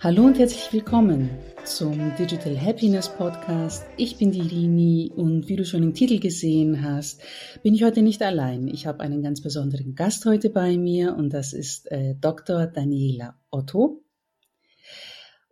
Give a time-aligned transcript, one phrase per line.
[0.00, 1.28] Hallo und herzlich willkommen
[1.64, 3.84] zum Digital Happiness Podcast.
[3.96, 7.20] Ich bin die Rini und wie du schon im Titel gesehen hast,
[7.64, 8.68] bin ich heute nicht allein.
[8.68, 12.68] Ich habe einen ganz besonderen Gast heute bei mir und das ist äh, Dr.
[12.68, 14.04] Daniela Otto.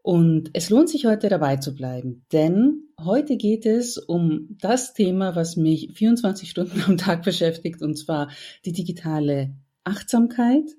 [0.02, 5.34] Und es lohnt sich heute dabei zu bleiben, denn heute geht es um das Thema,
[5.34, 8.30] was mich 24 Stunden am Tag beschäftigt, und zwar
[8.64, 10.76] die digitale Achtsamkeit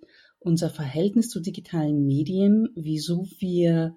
[0.47, 3.95] unser Verhältnis zu digitalen Medien, wieso wir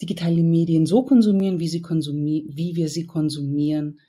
[0.00, 4.00] digitale Medien so konsumieren, wie, sie konsumieren, wie wir sie konsumieren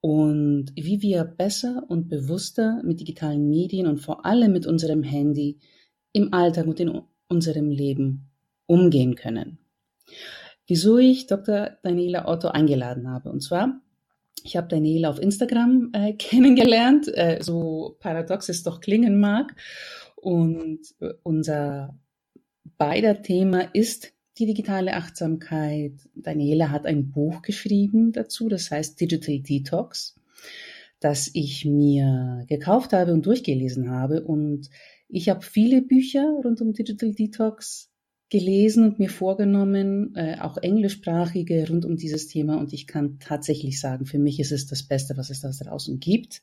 [0.00, 5.58] und wie wir besser und bewusster mit digitalen Medien und vor allem mit unserem Handy
[6.12, 8.30] im Alltag und in unserem Leben
[8.66, 9.58] umgehen können.
[10.66, 11.70] Wieso ich Dr.
[11.82, 13.30] Daniela Otto eingeladen habe.
[13.30, 13.80] Und zwar,
[14.44, 19.54] ich habe Daniela auf Instagram äh, kennengelernt, äh, so paradox es doch klingen mag.
[20.20, 21.98] Und äh, unser
[22.76, 25.94] beider Thema ist die digitale Achtsamkeit.
[26.14, 30.16] Daniela hat ein Buch geschrieben dazu, das heißt Digital Detox,
[31.00, 34.22] das ich mir gekauft habe und durchgelesen habe.
[34.22, 34.70] Und
[35.08, 37.90] ich habe viele Bücher rund um Digital Detox
[38.30, 42.58] gelesen und mir vorgenommen, äh, auch englischsprachige rund um dieses Thema.
[42.58, 45.98] Und ich kann tatsächlich sagen, für mich ist es das Beste, was es da draußen
[45.98, 46.42] gibt.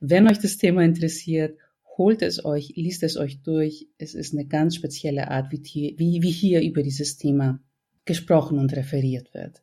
[0.00, 1.58] Wenn euch das Thema interessiert,
[1.96, 3.88] holt es euch, liest es euch durch.
[3.98, 7.60] Es ist eine ganz spezielle Art, wie hier, wie, wie hier über dieses Thema
[8.04, 9.62] gesprochen und referiert wird.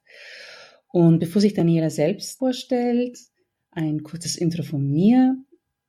[0.88, 3.18] Und bevor sich Daniela selbst vorstellt,
[3.72, 5.38] ein kurzes Intro von mir.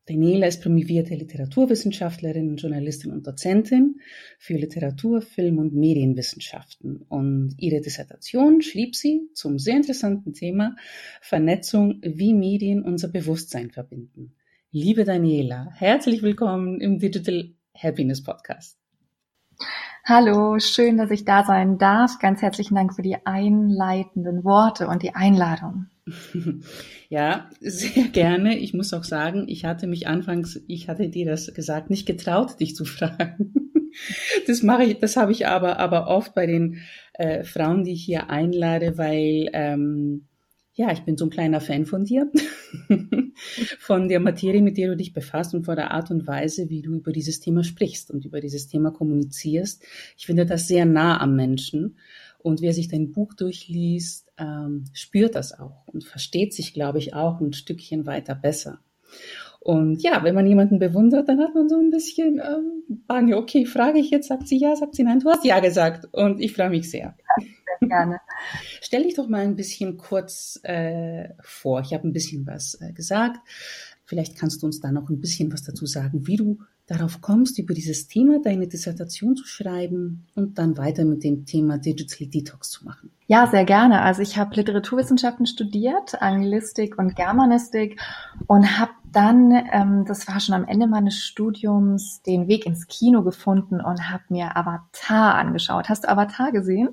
[0.07, 4.01] Daniela ist promovierte Literaturwissenschaftlerin, Journalistin und Dozentin
[4.39, 7.03] für Literatur, Film und Medienwissenschaften.
[7.09, 10.77] Und ihre Dissertation schrieb sie zum sehr interessanten Thema
[11.21, 14.35] Vernetzung, wie Medien unser Bewusstsein verbinden.
[14.75, 18.79] Liebe Daniela, herzlich willkommen im Digital Happiness Podcast.
[20.03, 22.19] Hallo, schön, dass ich da sein darf.
[22.19, 25.89] Ganz herzlichen Dank für die einleitenden Worte und die Einladung.
[27.11, 28.57] Ja, sehr gerne.
[28.57, 32.59] Ich muss auch sagen, ich hatte mich anfangs, ich hatte dir das gesagt, nicht getraut,
[32.59, 33.55] dich zu fragen.
[34.47, 36.79] Das mache ich, das habe ich aber, aber oft bei den
[37.13, 40.29] äh, Frauen, die ich hier einlade, weil ähm,
[40.75, 42.31] ja, ich bin so ein kleiner Fan von dir,
[43.79, 46.81] von der Materie, mit der du dich befasst und von der Art und Weise, wie
[46.81, 49.85] du über dieses Thema sprichst und über dieses Thema kommunizierst.
[50.17, 51.99] Ich finde das sehr nah am Menschen.
[52.39, 57.15] Und wer sich dein Buch durchliest, ähm, spürt das auch und versteht sich, glaube ich,
[57.15, 58.81] auch ein Stückchen weiter besser.
[59.61, 63.37] Und ja, wenn man jemanden bewundert, dann hat man so ein bisschen ähm, Bange.
[63.37, 66.09] Okay, frage ich jetzt, sagt sie ja, sagt sie nein, du hast ja gesagt.
[66.13, 67.15] Und ich freue mich sehr.
[67.81, 68.21] Sehr gerne.
[68.81, 71.81] Stell dich doch mal ein bisschen kurz äh, vor.
[71.81, 73.39] Ich habe ein bisschen was äh, gesagt.
[74.05, 77.59] Vielleicht kannst du uns da noch ein bisschen was dazu sagen, wie du darauf kommst,
[77.59, 82.71] über dieses Thema deine Dissertation zu schreiben und dann weiter mit dem Thema Digital Detox
[82.71, 83.11] zu machen.
[83.27, 84.03] Ja, sehr gerne.
[84.03, 88.01] Also ich habe Literaturwissenschaften studiert, Anglistik und Germanistik
[88.47, 93.23] und habe dann, ähm, das war schon am Ende meines Studiums, den Weg ins Kino
[93.23, 95.89] gefunden und habe mir Avatar angeschaut.
[95.89, 96.91] Hast du Avatar gesehen?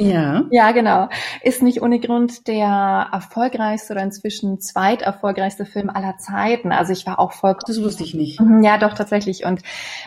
[0.00, 0.44] Ja.
[0.50, 1.08] Ja, genau.
[1.42, 6.70] Ist nicht ohne Grund der erfolgreichste oder inzwischen zweiterfolgreichste Film aller Zeiten.
[6.70, 7.56] Also ich war auch voll.
[7.66, 8.40] Das wusste ich nicht.
[8.40, 9.44] Mhm, ja, doch, tatsächlich.
[9.44, 9.62] Und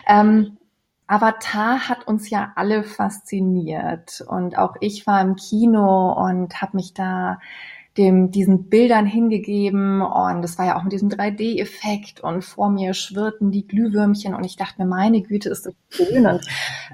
[0.06, 0.56] ähm,
[1.06, 4.24] Avatar hat uns ja alle fasziniert.
[4.26, 7.38] Und auch ich war im Kino und habe mich da
[7.96, 12.94] dem, diesen Bildern hingegeben und es war ja auch mit diesem 3D-Effekt und vor mir
[12.94, 16.26] schwirrten die Glühwürmchen und ich dachte mir, meine Güte, ist das schön.
[16.26, 16.40] Und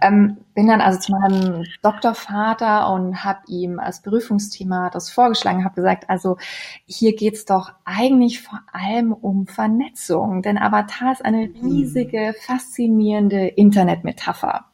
[0.03, 5.77] ähm, bin dann also zu meinem Doktorvater und habe ihm als Prüfungsthema das vorgeschlagen, habe
[5.77, 6.37] gesagt, also
[6.85, 14.65] hier geht's doch eigentlich vor allem um Vernetzung, denn Avatar ist eine riesige, faszinierende Internetmetapher.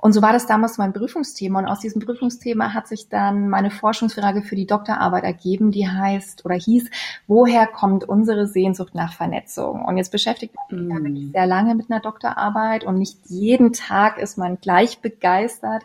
[0.00, 3.70] Und so war das damals mein Prüfungsthema und aus diesem Prüfungsthema hat sich dann meine
[3.70, 6.90] Forschungsfrage für die Doktorarbeit ergeben, die heißt oder hieß,
[7.26, 9.84] woher kommt unsere Sehnsucht nach Vernetzung?
[9.84, 11.32] Und jetzt beschäftigt mich mm.
[11.32, 15.82] sehr lange mit einer Doktorarbeit und nicht jeden Tag ist man gleich begeistert.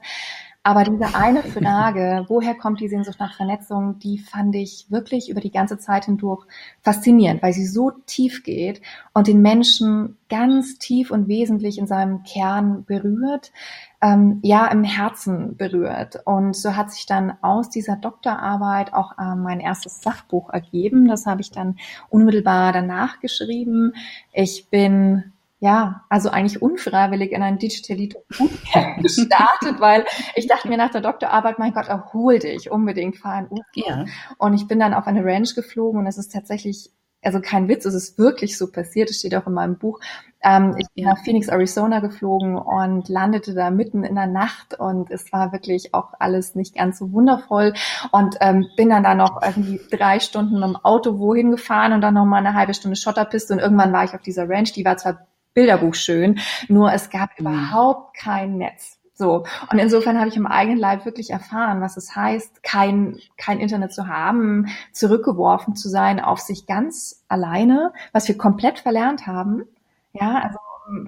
[0.69, 5.42] Aber diese eine Frage, woher kommt die Sehnsucht nach Vernetzung, die fand ich wirklich über
[5.42, 6.45] die ganze Zeit hindurch
[6.83, 8.80] faszinierend, weil sie so tief geht
[9.12, 13.51] und den Menschen ganz tief und wesentlich in seinem Kern berührt,
[14.00, 16.21] ähm, ja, im Herzen berührt.
[16.25, 21.07] Und so hat sich dann aus dieser Doktorarbeit auch äh, mein erstes Sachbuch ergeben.
[21.07, 21.77] Das habe ich dann
[22.10, 23.94] unmittelbar danach geschrieben.
[24.33, 30.78] Ich bin ja, also eigentlich unfreiwillig in ein Digital Bootcamp gestartet, weil ich dachte mir
[30.78, 33.66] nach der Doktorarbeit, mein Gott, erhol dich unbedingt, fahr in Urlaub.
[33.74, 34.06] Ja.
[34.38, 36.92] Und ich bin dann auf eine Ranch geflogen und es ist tatsächlich
[37.22, 40.00] also kein Witz, es ist wirklich so passiert, es steht auch in meinem Buch.
[40.42, 45.12] Ähm, ich bin nach Phoenix, Arizona geflogen und landete da mitten in der Nacht und
[45.12, 47.74] es war wirklich auch alles nicht ganz so wundervoll
[48.12, 52.02] und ähm, bin dann da noch irgendwie drei Stunden mit dem Auto wohin gefahren und
[52.02, 54.86] dann noch mal eine halbe Stunde Schotterpiste und irgendwann war ich auf dieser Ranch, die
[54.86, 55.28] war zwar
[55.60, 56.40] Bilderbuch schön,
[56.70, 57.48] nur es gab mhm.
[57.48, 58.98] überhaupt kein Netz.
[59.14, 59.44] So.
[59.70, 63.92] Und insofern habe ich im eigenen Leib wirklich erfahren, was es heißt, kein, kein Internet
[63.92, 69.66] zu haben, zurückgeworfen zu sein auf sich ganz alleine, was wir komplett verlernt haben.
[70.14, 70.58] Ja, also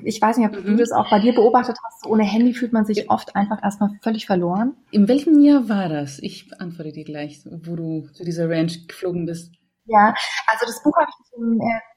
[0.03, 0.77] ich weiß nicht, ob du mhm.
[0.77, 2.05] das auch bei dir beobachtet hast.
[2.05, 4.75] Ohne Handy fühlt man sich oft einfach erstmal völlig verloren.
[4.91, 6.19] In welchem Jahr war das?
[6.19, 9.53] Ich antworte dir gleich, wo du zu dieser Ranch geflogen bist.
[9.85, 10.13] Ja,
[10.47, 11.90] also das Buch habe ich,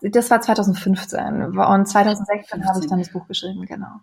[0.00, 4.00] das war 2015 und 2016 habe ich dann das Buch geschrieben, genau.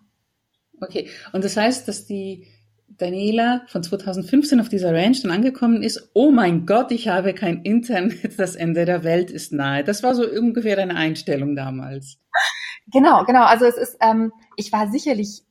[0.80, 2.46] Okay, und das heißt, dass die
[2.88, 7.62] Daniela von 2015 auf dieser Ranch dann angekommen ist, oh mein Gott, ich habe kein
[7.62, 9.84] Internet, das Ende der Welt ist nahe.
[9.84, 12.18] Das war so ungefähr deine Einstellung damals.
[12.92, 13.44] Genau, genau.
[13.44, 15.42] Also es ist, ähm, ich war sicherlich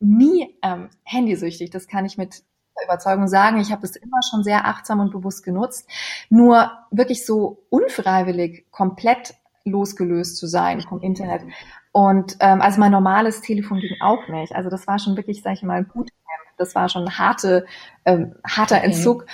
[0.00, 2.44] nie ähm, handysüchtig, das kann ich mit
[2.84, 3.60] Überzeugung sagen.
[3.60, 5.88] Ich habe es immer schon sehr achtsam und bewusst genutzt.
[6.28, 9.34] Nur wirklich so unfreiwillig komplett
[9.64, 11.42] losgelöst zu sein vom Internet
[11.96, 14.52] und ähm, also mein normales Telefon ging auch nicht.
[14.52, 16.10] Also das war schon wirklich, sag ich mal, Bootcamp.
[16.56, 17.66] Das war schon harte,
[18.04, 18.86] ähm, harter okay.
[18.86, 19.26] Entzug.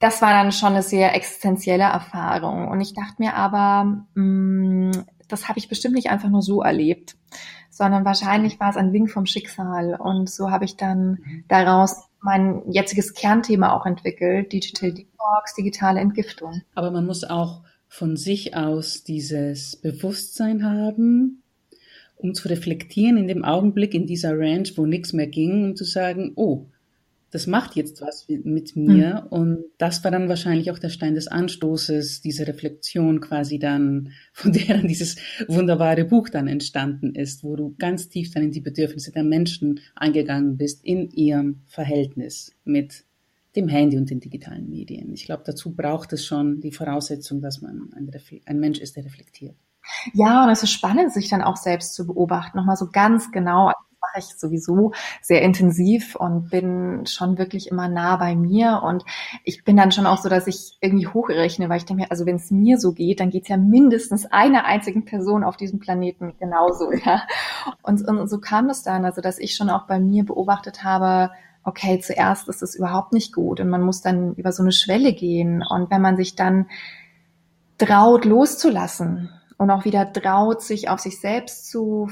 [0.00, 2.66] Das war dann schon eine sehr existenzielle Erfahrung.
[2.66, 6.62] Und ich dachte mir aber, mh, mm, das habe ich bestimmt nicht einfach nur so
[6.62, 7.14] erlebt,
[7.70, 9.94] sondern wahrscheinlich war es ein Wink vom Schicksal.
[9.94, 11.44] Und so habe ich dann mhm.
[11.46, 16.62] daraus mein jetziges Kernthema auch entwickelt, Digital Detox, digitale Entgiftung.
[16.74, 17.62] Aber man muss auch
[17.94, 21.44] von sich aus dieses Bewusstsein haben,
[22.16, 25.84] um zu reflektieren in dem Augenblick in dieser Ranch, wo nichts mehr ging, um zu
[25.84, 26.66] sagen, oh,
[27.30, 29.22] das macht jetzt was mit mir.
[29.22, 29.28] Mhm.
[29.28, 34.52] Und das war dann wahrscheinlich auch der Stein des Anstoßes, diese Reflexion quasi dann, von
[34.52, 35.14] der dann dieses
[35.46, 39.78] wunderbare Buch dann entstanden ist, wo du ganz tief dann in die Bedürfnisse der Menschen
[39.94, 43.04] eingegangen bist, in ihrem Verhältnis mit
[43.56, 45.12] dem Handy und den digitalen Medien.
[45.12, 48.10] Ich glaube, dazu braucht es schon die Voraussetzung, dass man ein,
[48.46, 49.56] ein Mensch ist, der reflektiert.
[50.12, 53.68] Ja, und es ist spannend, sich dann auch selbst zu beobachten, nochmal so ganz genau.
[53.68, 54.92] Das mache ich sowieso
[55.22, 58.82] sehr intensiv und bin schon wirklich immer nah bei mir.
[58.84, 59.04] Und
[59.44, 62.26] ich bin dann schon auch so, dass ich irgendwie hochrechne, weil ich denke mir, also
[62.26, 65.78] wenn es mir so geht, dann geht es ja mindestens einer einzigen Person auf diesem
[65.78, 67.22] Planeten genauso, ja.
[67.82, 71.30] Und, und so kam es dann, also dass ich schon auch bei mir beobachtet habe,
[71.64, 75.14] okay, zuerst ist es überhaupt nicht gut und man muss dann über so eine Schwelle
[75.14, 75.62] gehen.
[75.68, 76.66] Und wenn man sich dann
[77.78, 82.10] traut loszulassen und auch wieder traut, sich auf sich selbst zu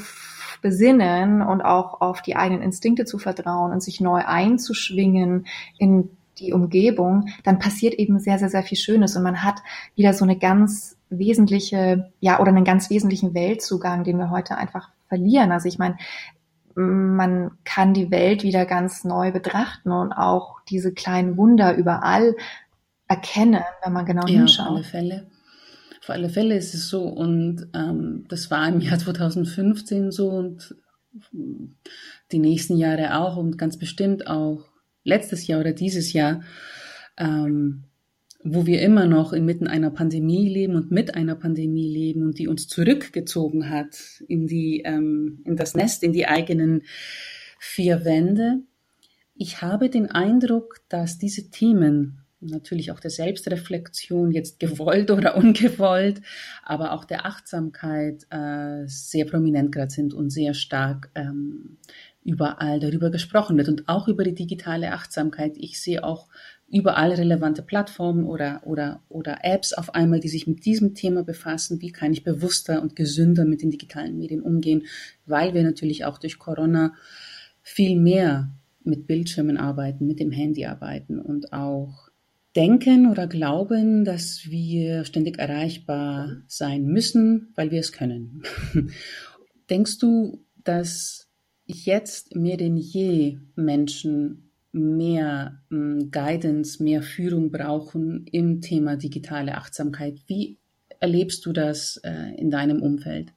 [0.62, 5.46] besinnen und auch auf die eigenen Instinkte zu vertrauen und sich neu einzuschwingen
[5.78, 9.56] in die Umgebung, dann passiert eben sehr, sehr, sehr viel Schönes und man hat
[9.94, 14.88] wieder so eine ganz wesentliche, ja, oder einen ganz wesentlichen Weltzugang, den wir heute einfach
[15.08, 15.52] verlieren.
[15.52, 15.98] Also ich meine,
[16.74, 22.34] man kann die Welt wieder ganz neu betrachten und auch diese kleinen Wunder überall
[23.08, 24.66] erkennen, wenn man genau ja, hinschaut.
[24.66, 25.26] Auf alle Fälle.
[26.00, 30.74] Auf alle Fälle ist es so und ähm, das war im Jahr 2015 so und
[32.32, 34.64] die nächsten Jahre auch und ganz bestimmt auch
[35.04, 36.42] letztes Jahr oder dieses Jahr,
[37.16, 37.84] ähm,
[38.44, 42.48] wo wir immer noch inmitten einer Pandemie leben und mit einer Pandemie leben und die
[42.48, 46.82] uns zurückgezogen hat in die ähm, in das Nest, in die eigenen
[47.58, 48.62] vier Wände.
[49.34, 56.20] Ich habe den Eindruck, dass diese Themen natürlich auch der Selbstreflexion, jetzt gewollt oder ungewollt,
[56.64, 61.78] aber auch der Achtsamkeit äh, sehr prominent gerade sind und sehr stark ähm,
[62.24, 65.54] überall darüber gesprochen wird und auch über die digitale Achtsamkeit.
[65.56, 66.28] Ich sehe auch
[66.72, 71.82] überall relevante Plattformen oder, oder, oder Apps auf einmal, die sich mit diesem Thema befassen.
[71.82, 74.84] Wie kann ich bewusster und gesünder mit den digitalen Medien umgehen?
[75.26, 76.94] Weil wir natürlich auch durch Corona
[77.60, 78.50] viel mehr
[78.84, 82.08] mit Bildschirmen arbeiten, mit dem Handy arbeiten und auch
[82.56, 88.42] denken oder glauben, dass wir ständig erreichbar sein müssen, weil wir es können.
[89.70, 91.28] Denkst du, dass
[91.66, 100.18] jetzt mehr denn je Menschen mehr ähm, Guidance, mehr Führung brauchen im Thema digitale Achtsamkeit?
[100.26, 100.58] Wie
[101.00, 103.32] erlebst du das äh, in deinem Umfeld?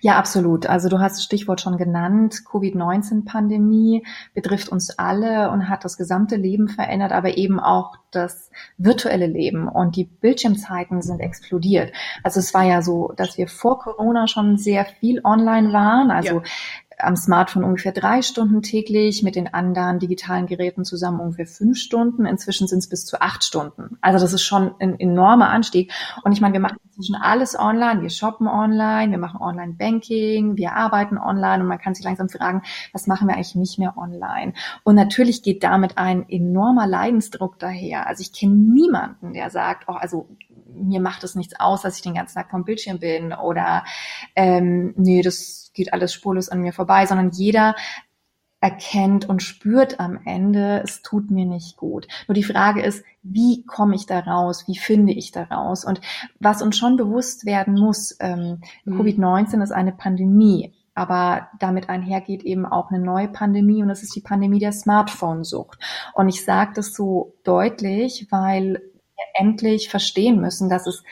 [0.00, 0.66] Ja, absolut.
[0.66, 2.44] Also du hast das Stichwort schon genannt.
[2.48, 9.26] Covid-19-Pandemie betrifft uns alle und hat das gesamte Leben verändert, aber eben auch das virtuelle
[9.26, 9.68] Leben.
[9.68, 11.92] Und die Bildschirmzeiten sind explodiert.
[12.22, 16.10] Also es war ja so, dass wir vor Corona schon sehr viel online waren.
[16.10, 16.42] Also
[16.98, 22.26] am Smartphone ungefähr drei Stunden täglich, mit den anderen digitalen Geräten zusammen ungefähr fünf Stunden.
[22.26, 23.98] Inzwischen sind es bis zu acht Stunden.
[24.00, 25.92] Also das ist schon ein enormer Anstieg.
[26.22, 28.02] Und ich meine, wir machen inzwischen alles online.
[28.02, 32.62] Wir shoppen online, wir machen Online-Banking, wir arbeiten online und man kann sich langsam fragen,
[32.92, 34.52] was machen wir eigentlich nicht mehr online?
[34.84, 38.06] Und natürlich geht damit ein enormer Leidensdruck daher.
[38.06, 40.28] Also ich kenne niemanden, der sagt, oh, also
[40.74, 43.84] mir macht es nichts aus, dass ich den ganzen Tag vom Bildschirm bin oder
[44.36, 47.74] ähm, nee, das geht alles spurlos an mir vorbei, sondern jeder
[48.64, 52.08] erkennt und spürt am Ende, es tut mir nicht gut.
[52.26, 54.64] Nur die Frage ist, wie komme ich da raus?
[54.66, 55.84] Wie finde ich da raus?
[55.84, 56.00] Und
[56.40, 58.98] was uns schon bewusst werden muss, ähm, mhm.
[58.98, 60.72] Covid-19 ist eine Pandemie.
[60.94, 65.78] Aber damit einhergeht eben auch eine neue Pandemie und das ist die Pandemie der Smartphone-Sucht.
[66.14, 68.80] Und ich sage das so deutlich, weil
[69.34, 71.02] endlich verstehen müssen, dass es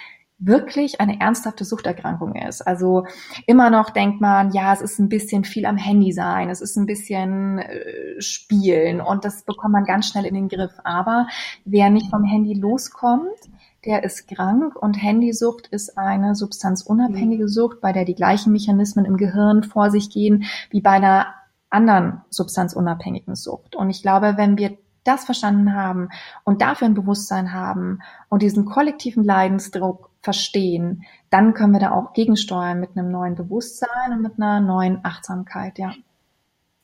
[0.45, 2.63] wirklich eine ernsthafte Suchterkrankung ist.
[2.63, 3.07] Also
[3.47, 6.77] immer noch denkt man, ja, es ist ein bisschen viel am Handy sein, es ist
[6.77, 10.73] ein bisschen äh, spielen und das bekommt man ganz schnell in den Griff.
[10.85, 11.29] Aber
[11.65, 13.39] wer nicht vom Handy loskommt,
[13.85, 19.17] der ist krank und Handysucht ist eine substanzunabhängige Sucht, bei der die gleichen Mechanismen im
[19.17, 21.35] Gehirn vor sich gehen wie bei einer
[21.71, 23.75] anderen substanzunabhängigen Sucht.
[23.75, 26.09] Und ich glaube, wenn wir das verstanden haben
[26.45, 32.13] und dafür ein Bewusstsein haben und diesen kollektiven Leidensdruck verstehen, dann können wir da auch
[32.13, 35.93] gegensteuern mit einem neuen Bewusstsein und mit einer neuen Achtsamkeit, ja.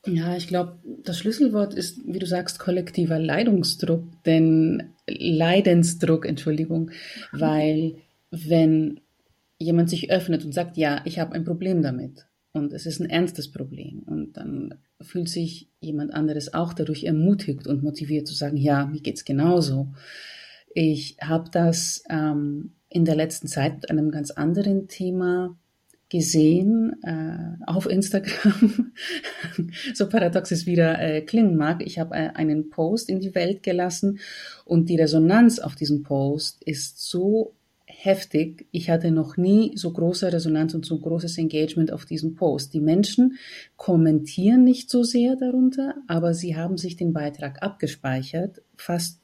[0.05, 6.91] Ja, ich glaube, das Schlüsselwort ist, wie du sagst, kollektiver Leidungsdruck, denn Leidensdruck, Entschuldigung,
[7.33, 7.95] weil
[8.31, 9.01] wenn
[9.57, 13.09] jemand sich öffnet und sagt, ja, ich habe ein Problem damit und es ist ein
[13.09, 18.57] ernstes Problem und dann fühlt sich jemand anderes auch dadurch ermutigt und motiviert zu sagen,
[18.57, 19.93] ja, mir geht's genauso.
[20.73, 25.55] Ich habe das ähm, in der letzten Zeit mit einem ganz anderen Thema
[26.09, 28.93] gesehen äh, auf Instagram,
[29.93, 31.85] so paradox es wieder äh, klingen mag.
[31.85, 34.19] Ich habe äh, einen Post in die Welt gelassen
[34.65, 37.53] und die Resonanz auf diesem Post ist so
[38.01, 38.67] heftig.
[38.71, 42.73] Ich hatte noch nie so große Resonanz und so großes Engagement auf diesem Post.
[42.73, 43.37] Die Menschen
[43.75, 49.19] kommentieren nicht so sehr darunter, aber sie haben sich den Beitrag abgespeichert, fast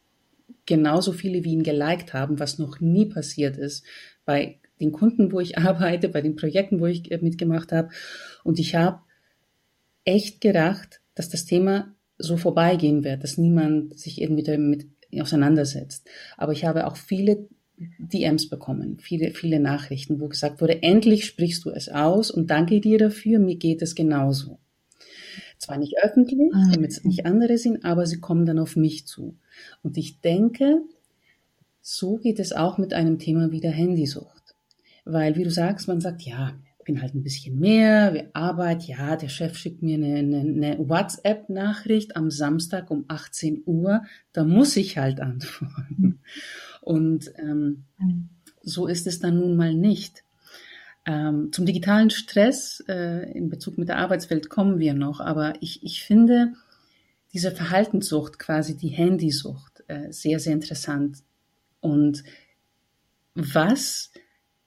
[0.66, 3.86] genauso viele wie ihn geliked haben, was noch nie passiert ist
[4.26, 7.90] bei den Kunden, wo ich arbeite, bei den Projekten, wo ich äh, mitgemacht habe.
[8.44, 9.00] Und ich habe
[10.04, 14.88] echt gedacht, dass das Thema so vorbeigehen wird, dass niemand sich irgendwie damit
[15.22, 16.10] auseinandersetzt.
[16.36, 17.48] Aber ich habe auch viele
[17.98, 22.80] DMs bekommen, viele, viele Nachrichten, wo gesagt wurde, endlich sprichst du es aus und danke
[22.80, 24.60] dir dafür, mir geht es genauso.
[25.58, 29.08] Zwar nicht öffentlich, ah, damit es nicht andere sind, aber sie kommen dann auf mich
[29.08, 29.38] zu.
[29.84, 30.82] Und ich denke,
[31.82, 34.56] so geht es auch mit einem Thema wie der Handysucht.
[35.06, 38.84] Weil, wie du sagst, man sagt, ja, ich bin halt ein bisschen mehr, wir arbeiten,
[38.92, 44.04] ja, der Chef schickt mir eine, eine, eine WhatsApp-Nachricht am Samstag um 18 Uhr,
[44.34, 46.20] da muss ich halt antworten.
[46.86, 48.30] Und ähm, mhm.
[48.62, 50.24] so ist es dann nun mal nicht.
[51.08, 55.84] Ähm, zum digitalen Stress äh, in Bezug mit der Arbeitswelt kommen wir noch, aber ich,
[55.84, 56.54] ich finde
[57.34, 61.24] diese Verhaltenssucht, quasi die Handysucht, äh, sehr, sehr interessant.
[61.80, 62.24] Und
[63.34, 64.12] was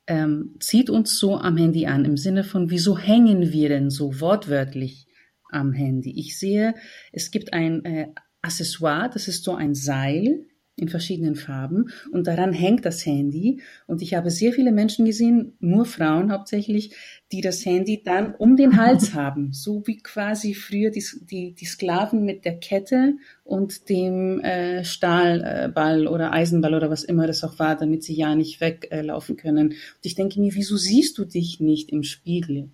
[0.09, 4.21] ähm, zieht uns so am Handy an, im Sinne von, wieso hängen wir denn so
[4.21, 5.07] wortwörtlich
[5.51, 6.19] am Handy?
[6.19, 6.75] Ich sehe,
[7.13, 8.09] es gibt ein äh,
[8.43, 10.45] Accessoire, das ist so ein Seil,
[10.79, 13.61] in verschiedenen Farben und daran hängt das Handy.
[13.87, 16.95] Und ich habe sehr viele Menschen gesehen, nur Frauen hauptsächlich,
[17.33, 21.65] die das Handy dann um den Hals haben, so wie quasi früher die, die, die
[21.65, 27.59] Sklaven mit der Kette und dem äh, Stahlball oder Eisenball oder was immer das auch
[27.59, 29.69] war, damit sie ja nicht weglaufen äh, können.
[29.69, 32.69] Und ich denke mir, wieso siehst du dich nicht im Spiegel?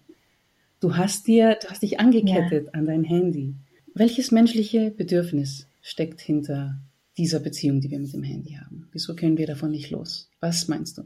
[0.81, 2.73] Du hast dir, du hast dich angekettet ja.
[2.75, 3.55] an dein Handy.
[3.95, 6.81] Welches menschliche Bedürfnis steckt hinter
[7.17, 8.89] dieser Beziehung, die wir mit dem Handy haben?
[8.93, 10.31] Wieso können wir davon nicht los?
[10.41, 11.03] Was meinst du?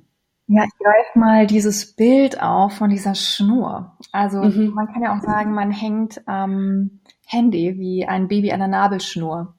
[0.50, 3.98] Ja, ich greife mal dieses Bild auf von dieser Schnur.
[4.12, 4.72] Also mhm.
[4.74, 9.54] man kann ja auch sagen, man hängt am Handy wie ein Baby an der Nabelschnur.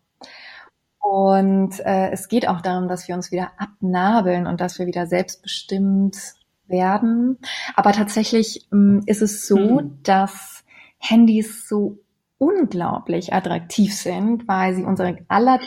[0.97, 5.05] Und äh, es geht auch darum, dass wir uns wieder abnabeln und dass wir wieder
[5.05, 6.17] selbstbestimmt
[6.65, 7.37] werden.
[7.75, 9.99] Aber tatsächlich ähm, ist es so, mhm.
[10.01, 10.63] dass
[10.97, 11.99] Handys so
[12.39, 15.59] unglaublich attraktiv sind, weil sie unsere aller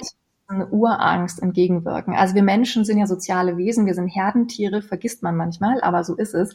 [0.60, 2.14] Urangst entgegenwirken.
[2.14, 6.14] Also wir Menschen sind ja soziale Wesen, wir sind Herdentiere, vergisst man manchmal, aber so
[6.14, 6.52] ist es.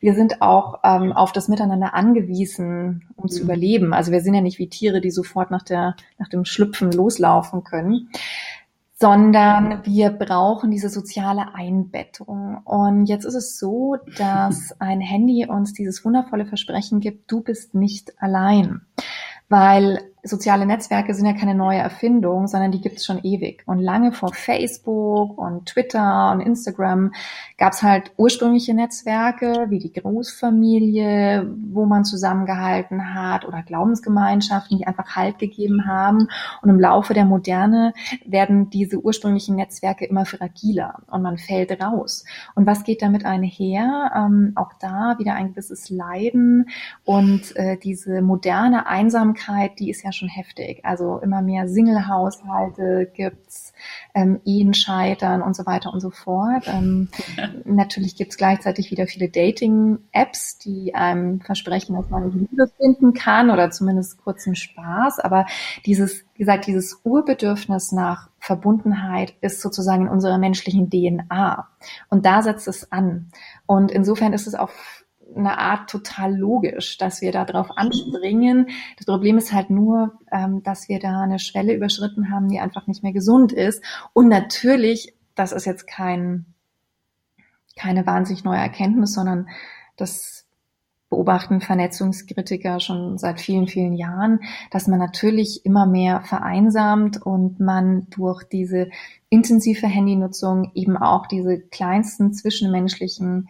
[0.00, 3.28] Wir sind auch ähm, auf das Miteinander angewiesen, um mhm.
[3.28, 3.92] zu überleben.
[3.92, 7.64] Also wir sind ja nicht wie Tiere, die sofort nach, der, nach dem Schlüpfen loslaufen
[7.64, 8.08] können,
[9.02, 12.58] sondern wir brauchen diese soziale Einbettung.
[12.64, 17.74] Und jetzt ist es so, dass ein Handy uns dieses wundervolle Versprechen gibt, du bist
[17.74, 18.82] nicht allein.
[19.48, 23.64] Weil soziale Netzwerke sind ja keine neue Erfindung, sondern die gibt es schon ewig.
[23.66, 27.12] Und lange vor Facebook und Twitter und Instagram
[27.58, 34.86] gab es halt ursprüngliche Netzwerke wie die Großfamilie, wo man zusammengehalten hat oder Glaubensgemeinschaften, die
[34.86, 36.28] einfach Halt gegeben haben.
[36.62, 37.92] Und im Laufe der Moderne
[38.24, 42.24] werden diese ursprünglichen Netzwerke immer fragiler und man fällt raus.
[42.54, 44.12] Und was geht damit einher?
[44.14, 46.68] Ähm, auch da wieder ein gewisses Leiden
[47.04, 50.84] und äh, diese moderne Einsamkeit, die ist ja schon heftig.
[50.84, 53.72] Also immer mehr Single-Haushalte gibt's,
[54.14, 56.64] ähm, Ehen scheitern und so weiter und so fort.
[56.66, 57.08] Ähm,
[57.64, 63.70] natürlich gibt's gleichzeitig wieder viele Dating-Apps, die einem versprechen, dass man Liebe finden kann oder
[63.70, 65.20] zumindest kurzen Spaß.
[65.20, 65.46] Aber
[65.86, 71.68] dieses, wie gesagt, dieses Urbedürfnis nach Verbundenheit ist sozusagen in unserer menschlichen DNA.
[72.08, 73.30] Und da setzt es an.
[73.66, 74.70] Und insofern ist es auch
[75.34, 78.68] eine Art total logisch, dass wir da drauf anspringen.
[78.96, 82.86] Das Problem ist halt nur, ähm, dass wir da eine Schwelle überschritten haben, die einfach
[82.86, 83.82] nicht mehr gesund ist.
[84.12, 86.46] Und natürlich, das ist jetzt kein,
[87.76, 89.48] keine wahnsinnig neue Erkenntnis, sondern
[89.96, 90.42] das
[91.12, 98.06] beobachten Vernetzungskritiker schon seit vielen, vielen Jahren, dass man natürlich immer mehr vereinsamt und man
[98.08, 98.88] durch diese
[99.28, 103.48] intensive Handynutzung eben auch diese kleinsten zwischenmenschlichen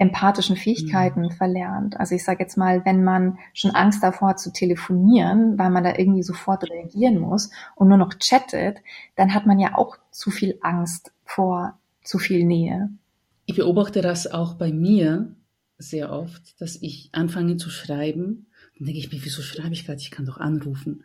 [0.00, 1.30] empathischen Fähigkeiten mhm.
[1.30, 2.00] verlernt.
[2.00, 5.84] Also ich sage jetzt mal, wenn man schon Angst davor hat zu telefonieren, weil man
[5.84, 8.78] da irgendwie sofort reagieren muss und nur noch chattet,
[9.14, 12.88] dann hat man ja auch zu viel Angst vor zu viel Nähe.
[13.44, 15.36] Ich beobachte das auch bei mir
[15.76, 18.46] sehr oft, dass ich anfange zu schreiben.
[18.78, 20.00] Dann denke ich mir, wieso schreibe ich gerade?
[20.00, 21.04] Ich kann doch anrufen.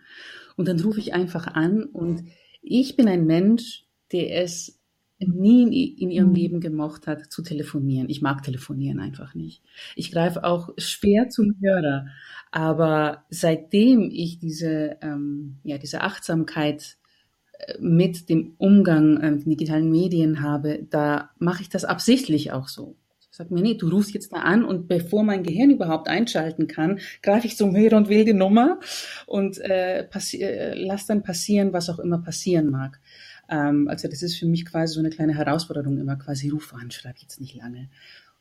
[0.55, 2.23] Und dann rufe ich einfach an und
[2.61, 4.74] ich bin ein Mensch, der es
[5.19, 6.35] nie in ihrem mhm.
[6.35, 8.09] Leben gemocht hat, zu telefonieren.
[8.09, 9.61] Ich mag telefonieren einfach nicht.
[9.95, 12.07] Ich greife auch schwer zum Hörer.
[12.51, 16.97] Aber seitdem ich diese, ähm, ja, diese Achtsamkeit
[17.59, 22.67] äh, mit dem Umgang äh, mit digitalen Medien habe, da mache ich das absichtlich auch
[22.67, 22.95] so.
[23.35, 26.67] Ich sage mir, nee, du rufst jetzt da an und bevor mein Gehirn überhaupt einschalten
[26.67, 28.79] kann, greife ich zum Hörer und wähle die Nummer
[29.25, 33.01] und äh, äh, lass dann passieren, was auch immer passieren mag.
[33.49, 36.91] Ähm, also das ist für mich quasi so eine kleine Herausforderung immer quasi Ruf an,
[36.91, 37.89] schreibe jetzt nicht lange.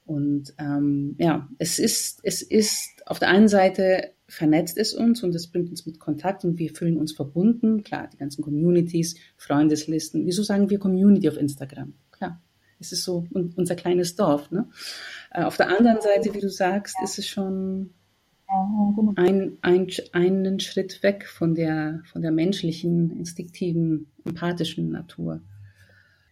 [0.06, 5.34] Und ähm, ja, es ist, es ist auf der einen Seite vernetzt es uns und
[5.34, 7.82] es bringt uns mit Kontakt und wir fühlen uns verbunden.
[7.84, 10.26] Klar, die ganzen Communities, Freundeslisten.
[10.26, 11.94] Wieso sagen wir Community auf Instagram?
[12.10, 12.42] Klar,
[12.80, 14.50] es ist so unser kleines Dorf.
[14.50, 14.68] Ne?
[15.30, 17.94] Äh, auf der anderen Seite, wie du sagst, ist es schon.
[19.16, 25.40] Ein, ein, einen Schritt weg von der, von der menschlichen, instinktiven, empathischen Natur.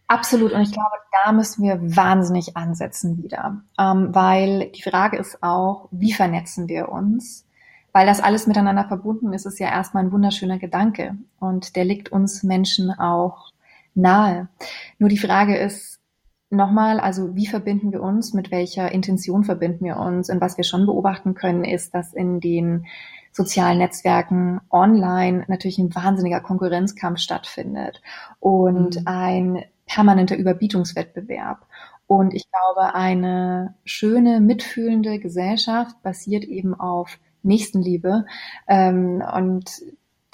[0.07, 0.51] Absolut.
[0.51, 3.63] Und ich glaube, da müssen wir wahnsinnig ansetzen wieder.
[3.79, 7.47] Ähm, weil die Frage ist auch, wie vernetzen wir uns?
[7.93, 11.15] Weil das alles miteinander verbunden ist, ist ja erstmal ein wunderschöner Gedanke.
[11.39, 13.51] Und der liegt uns Menschen auch
[13.95, 14.49] nahe.
[14.99, 15.99] Nur die Frage ist,
[16.53, 20.29] Nochmal, also wie verbinden wir uns, mit welcher Intention verbinden wir uns?
[20.29, 22.85] Und was wir schon beobachten können, ist, dass in den
[23.31, 28.03] sozialen Netzwerken online natürlich ein wahnsinniger Konkurrenzkampf stattfindet
[28.39, 29.07] und mhm.
[29.07, 31.65] ein permanenter Überbietungswettbewerb.
[32.05, 38.27] Und ich glaube, eine schöne, mitfühlende Gesellschaft basiert eben auf Nächstenliebe
[38.67, 39.81] ähm, und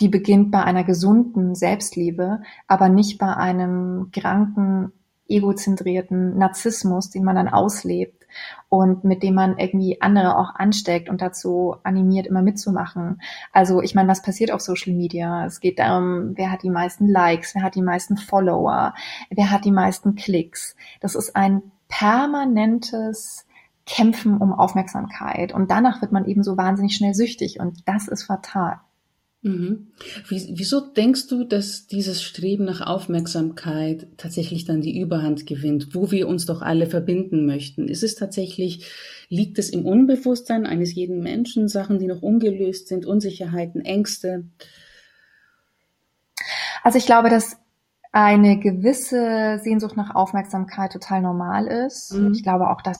[0.02, 4.92] die beginnt bei einer gesunden Selbstliebe, aber nicht bei einem kranken
[5.30, 8.26] egozentrierten Narzissmus, den man dann auslebt
[8.68, 13.22] und mit dem man irgendwie andere auch ansteckt und dazu animiert, immer mitzumachen.
[13.52, 15.46] Also ich meine, was passiert auf Social Media?
[15.46, 18.94] Es geht darum, wer hat die meisten Likes, wer hat die meisten Follower,
[19.30, 20.76] wer hat die meisten Klicks.
[21.02, 23.46] Das ist ein permanentes
[23.86, 28.24] Kämpfen um Aufmerksamkeit und danach wird man eben so wahnsinnig schnell süchtig und das ist
[28.24, 28.80] fatal.
[29.42, 29.94] Mhm.
[30.28, 36.28] Wieso denkst du, dass dieses Streben nach Aufmerksamkeit tatsächlich dann die Überhand gewinnt, wo wir
[36.28, 37.88] uns doch alle verbinden möchten?
[37.88, 38.92] Ist es tatsächlich,
[39.30, 44.46] liegt es im Unbewusstsein eines jeden Menschen, Sachen, die noch ungelöst sind, Unsicherheiten, Ängste?
[46.84, 47.58] Also ich glaube, dass
[48.12, 52.14] eine gewisse Sehnsucht nach Aufmerksamkeit total normal ist.
[52.14, 52.34] Mhm.
[52.34, 53.00] Ich glaube auch, dass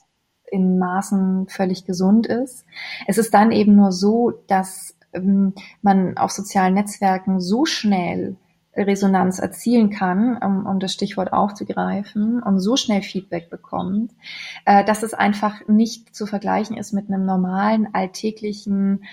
[0.50, 2.64] in Maßen völlig gesund ist.
[3.06, 8.36] Es ist dann eben nur so, dass man auf sozialen Netzwerken so schnell
[8.76, 14.12] Resonanz erzielen kann, um, um das Stichwort aufzugreifen, und so schnell Feedback bekommt,
[14.64, 19.04] äh, dass es einfach nicht zu vergleichen ist mit einem normalen, alltäglichen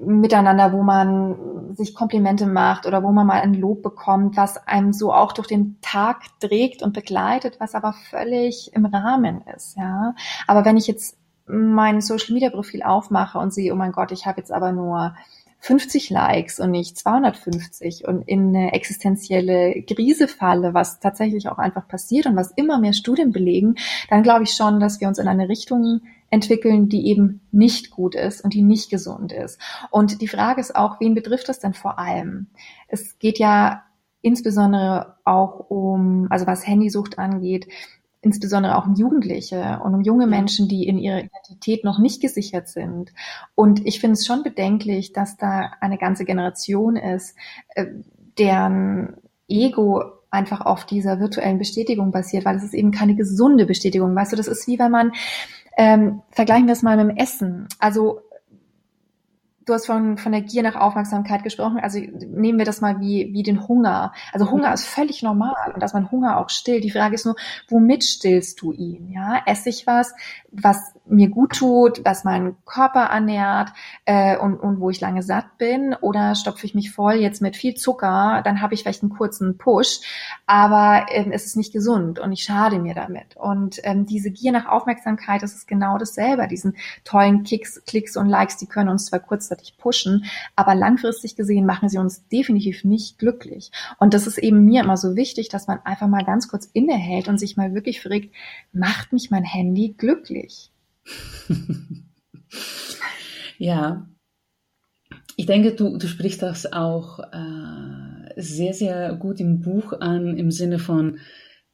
[0.00, 4.92] miteinander, wo man sich Komplimente macht oder wo man mal ein Lob bekommt, was einem
[4.92, 10.14] so auch durch den Tag trägt und begleitet, was aber völlig im Rahmen ist, ja.
[10.46, 14.26] Aber wenn ich jetzt mein Social Media Profil aufmache und sehe, oh mein Gott, ich
[14.26, 15.14] habe jetzt aber nur
[15.64, 21.88] 50 Likes und nicht 250 und in eine existenzielle Krise falle, was tatsächlich auch einfach
[21.88, 23.76] passiert und was immer mehr Studien belegen,
[24.10, 28.14] dann glaube ich schon, dass wir uns in eine Richtung entwickeln, die eben nicht gut
[28.14, 29.58] ist und die nicht gesund ist.
[29.90, 32.48] Und die Frage ist auch, wen betrifft das denn vor allem?
[32.88, 33.84] Es geht ja
[34.20, 37.68] insbesondere auch um, also was Handysucht angeht,
[38.24, 42.68] insbesondere auch um Jugendliche und um junge Menschen, die in ihrer Identität noch nicht gesichert
[42.68, 43.12] sind.
[43.54, 47.36] Und ich finde es schon bedenklich, dass da eine ganze Generation ist,
[47.74, 47.86] äh,
[48.38, 49.16] deren
[49.48, 54.14] Ego einfach auf dieser virtuellen Bestätigung basiert, weil es ist eben keine gesunde Bestätigung.
[54.14, 55.12] Weißt du, das ist wie wenn man,
[55.76, 57.68] ähm, vergleichen wir es mal mit dem Essen.
[57.78, 58.20] Also
[59.66, 61.78] du hast von, von der Gier nach Aufmerksamkeit gesprochen.
[61.80, 64.12] Also nehmen wir das mal wie, wie den Hunger.
[64.32, 66.84] Also Hunger ist völlig normal und dass man Hunger auch stillt.
[66.84, 67.36] Die Frage ist nur,
[67.68, 69.10] womit stillst du ihn?
[69.10, 70.14] Ja, esse ich was,
[70.50, 73.70] was mir gut tut, was meinen Körper ernährt
[74.04, 77.56] äh, und, und wo ich lange satt bin oder stopfe ich mich voll jetzt mit
[77.56, 80.00] viel Zucker, dann habe ich vielleicht einen kurzen Push,
[80.46, 83.36] aber ähm, es ist nicht gesund und ich schade mir damit.
[83.36, 86.48] Und ähm, diese Gier nach Aufmerksamkeit, das ist genau dasselbe.
[86.48, 90.24] Diesen tollen Kicks, Klicks und Likes, die können uns zwar kurzzeitig pushen,
[90.56, 93.70] aber langfristig gesehen machen sie uns definitiv nicht glücklich.
[93.98, 97.28] Und das ist eben mir immer so wichtig, dass man einfach mal ganz kurz innehält
[97.28, 98.30] und sich mal wirklich fragt,
[98.72, 100.70] macht mich mein Handy glücklich?
[103.58, 104.08] ja,
[105.36, 110.50] ich denke, du, du sprichst das auch äh, sehr, sehr gut im Buch an, im
[110.50, 111.18] Sinne von,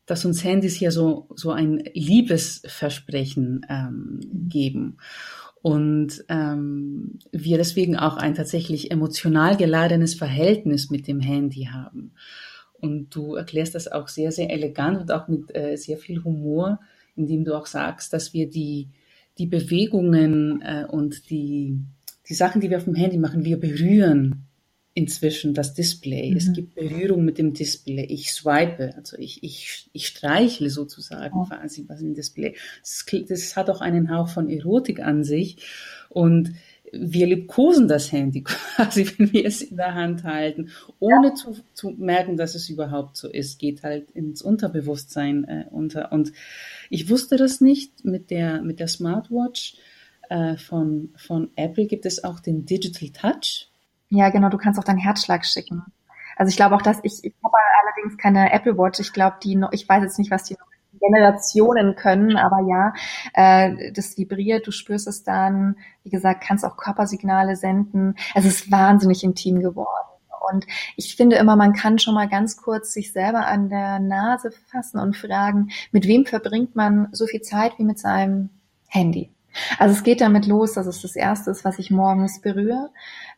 [0.06, 4.96] dass uns Handys ja so, so ein Liebesversprechen ähm, geben.
[5.62, 12.14] Und ähm, wir deswegen auch ein tatsächlich emotional geladenes Verhältnis mit dem Handy haben.
[12.72, 16.80] Und du erklärst das auch sehr, sehr elegant und auch mit äh, sehr viel Humor,
[17.14, 18.88] indem du auch sagst, dass wir die,
[19.40, 21.78] die Bewegungen äh, und die,
[22.28, 24.46] die Sachen, die wir auf dem Handy machen, wir berühren
[24.92, 26.30] inzwischen das Display.
[26.30, 26.36] Mhm.
[26.36, 28.04] Es gibt Berührung mit dem Display.
[28.04, 31.44] Ich swipe, also ich, ich, ich streichle sozusagen oh.
[31.44, 32.54] quasi was im Display.
[32.82, 35.56] Das, das hat auch einen Hauch von Erotik an sich.
[36.10, 36.52] Und
[36.92, 41.34] wir liebkosen das Handy quasi, wenn wir es in der Hand halten, ohne ja.
[41.34, 43.58] zu, zu merken, dass es überhaupt so ist.
[43.58, 46.12] Geht halt ins Unterbewusstsein äh, unter.
[46.12, 46.32] Und
[46.90, 48.04] ich wusste das nicht.
[48.04, 49.76] Mit der, mit der Smartwatch
[50.28, 53.70] äh, von, von Apple gibt es auch den Digital Touch.
[54.10, 54.50] Ja, genau.
[54.50, 55.82] Du kannst auch deinen Herzschlag schicken.
[56.36, 59.00] Also ich glaube auch, dass ich, ich habe allerdings keine Apple Watch.
[59.00, 60.56] Ich glaube, die noch, ich weiß jetzt nicht, was die
[60.98, 62.92] Generationen können, aber ja,
[63.34, 68.16] äh, das vibriert, du spürst es dann, wie gesagt, kannst auch Körpersignale senden.
[68.34, 70.09] Es ist wahnsinnig intim geworden.
[70.48, 74.50] Und ich finde immer, man kann schon mal ganz kurz sich selber an der Nase
[74.70, 78.50] fassen und fragen, mit wem verbringt man so viel Zeit wie mit seinem
[78.88, 79.30] Handy?
[79.78, 82.90] Also es geht damit los, dass es das erste ist, was ich morgens berühre.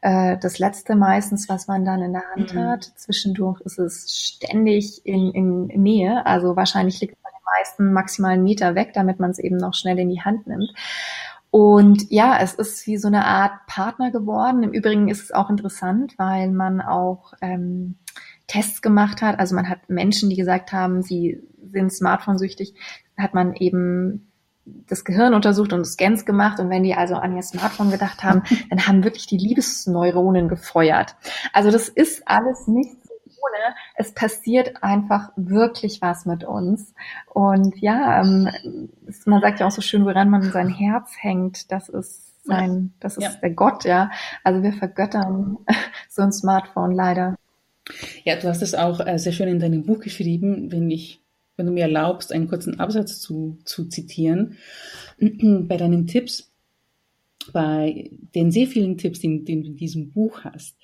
[0.02, 2.58] Äh, das letzte meistens, was man dann in der Hand mhm.
[2.58, 2.84] hat.
[2.96, 6.26] Zwischendurch ist es ständig in, in Nähe.
[6.26, 7.16] Also wahrscheinlich liegt
[7.58, 10.72] meisten maximalen Meter weg, damit man es eben noch schnell in die Hand nimmt.
[11.52, 14.62] Und ja, es ist wie so eine Art Partner geworden.
[14.62, 17.96] Im Übrigen ist es auch interessant, weil man auch ähm,
[18.46, 19.38] Tests gemacht hat.
[19.38, 22.74] Also man hat Menschen, die gesagt haben, sie sind Smartphone-süchtig,
[23.18, 24.32] hat man eben
[24.64, 28.44] das Gehirn untersucht und Scans gemacht und wenn die also an ihr Smartphone gedacht haben,
[28.70, 31.16] dann haben wirklich die Liebesneuronen gefeuert.
[31.52, 32.96] Also das ist alles nicht
[33.42, 33.74] ohne.
[34.02, 36.92] Es passiert einfach wirklich was mit uns.
[37.32, 38.48] Und ja, ähm,
[39.26, 43.16] man sagt ja auch so schön, woran man sein Herz hängt, das ist sein, das
[43.16, 43.30] ist ja.
[43.40, 44.10] der Gott, ja.
[44.42, 45.58] Also wir vergöttern
[46.08, 47.36] so ein Smartphone leider.
[48.24, 51.22] Ja, du hast es auch äh, sehr schön in deinem Buch geschrieben, wenn ich,
[51.56, 54.58] wenn du mir erlaubst, einen kurzen Absatz zu, zu zitieren.
[55.20, 56.51] Bei deinen Tipps
[57.52, 60.76] bei den sehr vielen Tipps, die, die, du in diesem Buch hast,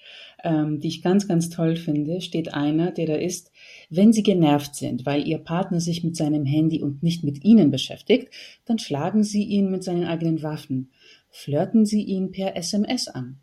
[0.42, 3.51] ähm, die ich ganz, ganz toll finde, steht einer, der da ist,
[3.90, 7.71] wenn Sie genervt sind, weil Ihr Partner sich mit seinem Handy und nicht mit Ihnen
[7.71, 8.29] beschäftigt,
[8.64, 10.90] dann schlagen Sie ihn mit seinen eigenen Waffen.
[11.31, 13.38] Flirten Sie ihn per SMS an.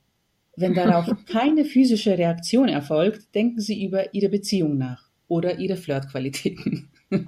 [0.56, 6.90] Wenn darauf keine physische Reaktion erfolgt, denken Sie über Ihre Beziehung nach oder Ihre Flirtqualitäten.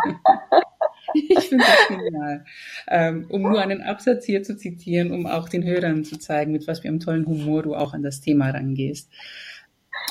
[1.29, 2.45] Ich finde das genial.
[2.87, 6.67] Ähm, um nur einen Absatz hier zu zitieren, um auch den Hörern zu zeigen, mit
[6.67, 9.09] was für einem tollen Humor du auch an das Thema rangehst.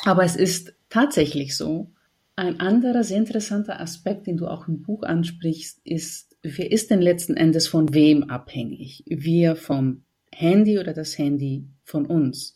[0.04, 1.90] Aber es ist tatsächlich so.
[2.38, 7.00] Ein anderer sehr interessanter Aspekt, den du auch im Buch ansprichst, ist, wer ist denn
[7.00, 9.04] letzten Endes von wem abhängig?
[9.06, 12.54] Wir vom Handy oder das Handy von uns?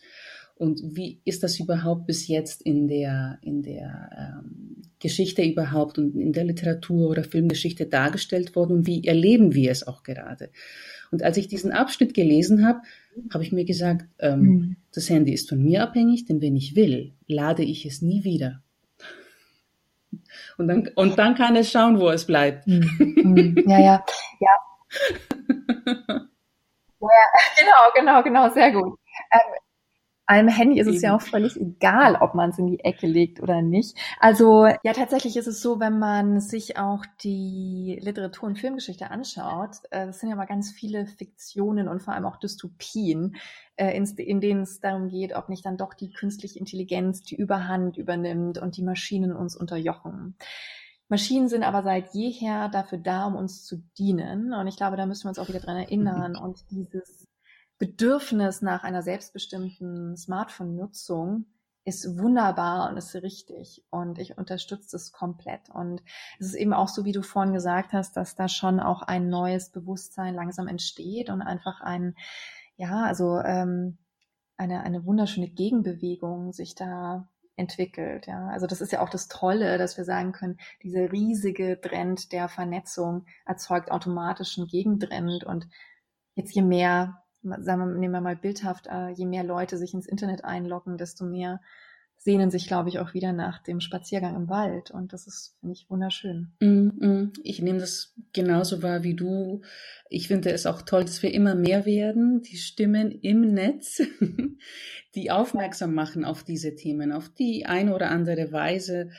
[0.60, 6.14] Und wie ist das überhaupt bis jetzt in der, in der ähm, Geschichte überhaupt und
[6.14, 10.50] in der Literatur oder Filmgeschichte dargestellt worden und wie erleben wir es auch gerade?
[11.10, 12.80] Und als ich diesen Abschnitt gelesen habe,
[13.32, 14.76] habe ich mir gesagt, ähm, mhm.
[14.92, 18.62] das Handy ist von mir abhängig, denn wenn ich will, lade ich es nie wieder.
[20.58, 22.66] Und dann, und dann kann es schauen, wo es bleibt.
[22.66, 23.64] Mhm.
[23.66, 24.04] Ja, ja,
[24.40, 26.26] ja.
[27.00, 27.08] Ja,
[27.58, 28.98] genau, genau, genau, sehr gut.
[29.32, 29.40] Ähm,
[30.30, 33.42] einem Handy ist es ja auch völlig egal, ob man es in die Ecke legt
[33.42, 33.96] oder nicht.
[34.20, 39.78] Also ja, tatsächlich ist es so, wenn man sich auch die Literatur- und Filmgeschichte anschaut,
[39.90, 43.36] äh, es sind ja mal ganz viele Fiktionen und vor allem auch Dystopien,
[43.74, 47.34] äh, in, in denen es darum geht, ob nicht dann doch die künstliche Intelligenz die
[47.34, 50.36] Überhand übernimmt und die Maschinen uns unterjochen.
[51.08, 54.54] Maschinen sind aber seit jeher dafür da, um uns zu dienen.
[54.54, 56.36] Und ich glaube, da müssen wir uns auch wieder dran erinnern.
[56.36, 57.26] Und dieses
[57.80, 61.46] Bedürfnis nach einer selbstbestimmten Smartphone-Nutzung
[61.86, 63.82] ist wunderbar und ist richtig.
[63.88, 65.70] Und ich unterstütze es komplett.
[65.70, 66.02] Und
[66.38, 69.30] es ist eben auch so, wie du vorhin gesagt hast, dass da schon auch ein
[69.30, 72.16] neues Bewusstsein langsam entsteht und einfach ein,
[72.76, 73.96] ja, also ähm,
[74.58, 78.26] eine, eine wunderschöne Gegenbewegung sich da entwickelt.
[78.26, 82.32] Ja, also das ist ja auch das Tolle, dass wir sagen können, dieser riesige Trend
[82.32, 85.66] der Vernetzung erzeugt automatisch einen Gegentrend und
[86.34, 90.06] jetzt je mehr, sagen wir, nehmen wir mal bildhaft, äh, je mehr Leute sich ins
[90.06, 91.60] Internet einloggen, desto mehr
[92.22, 94.90] sehnen sich, glaube ich, auch wieder nach dem Spaziergang im Wald.
[94.90, 96.52] Und das ist, finde ich, wunderschön.
[96.60, 97.32] Mm, mm.
[97.42, 99.62] Ich nehme das genauso wahr wie du.
[100.10, 104.02] Ich finde es auch toll, dass wir immer mehr werden, die Stimmen im Netz,
[105.14, 109.10] die aufmerksam machen auf diese Themen, auf die eine oder andere Weise.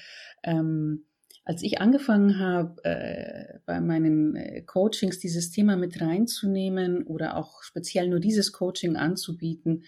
[0.43, 1.05] Ähm,
[1.43, 7.63] als ich angefangen habe, äh, bei meinen äh, Coachings dieses Thema mit reinzunehmen oder auch
[7.63, 9.83] speziell nur dieses Coaching anzubieten,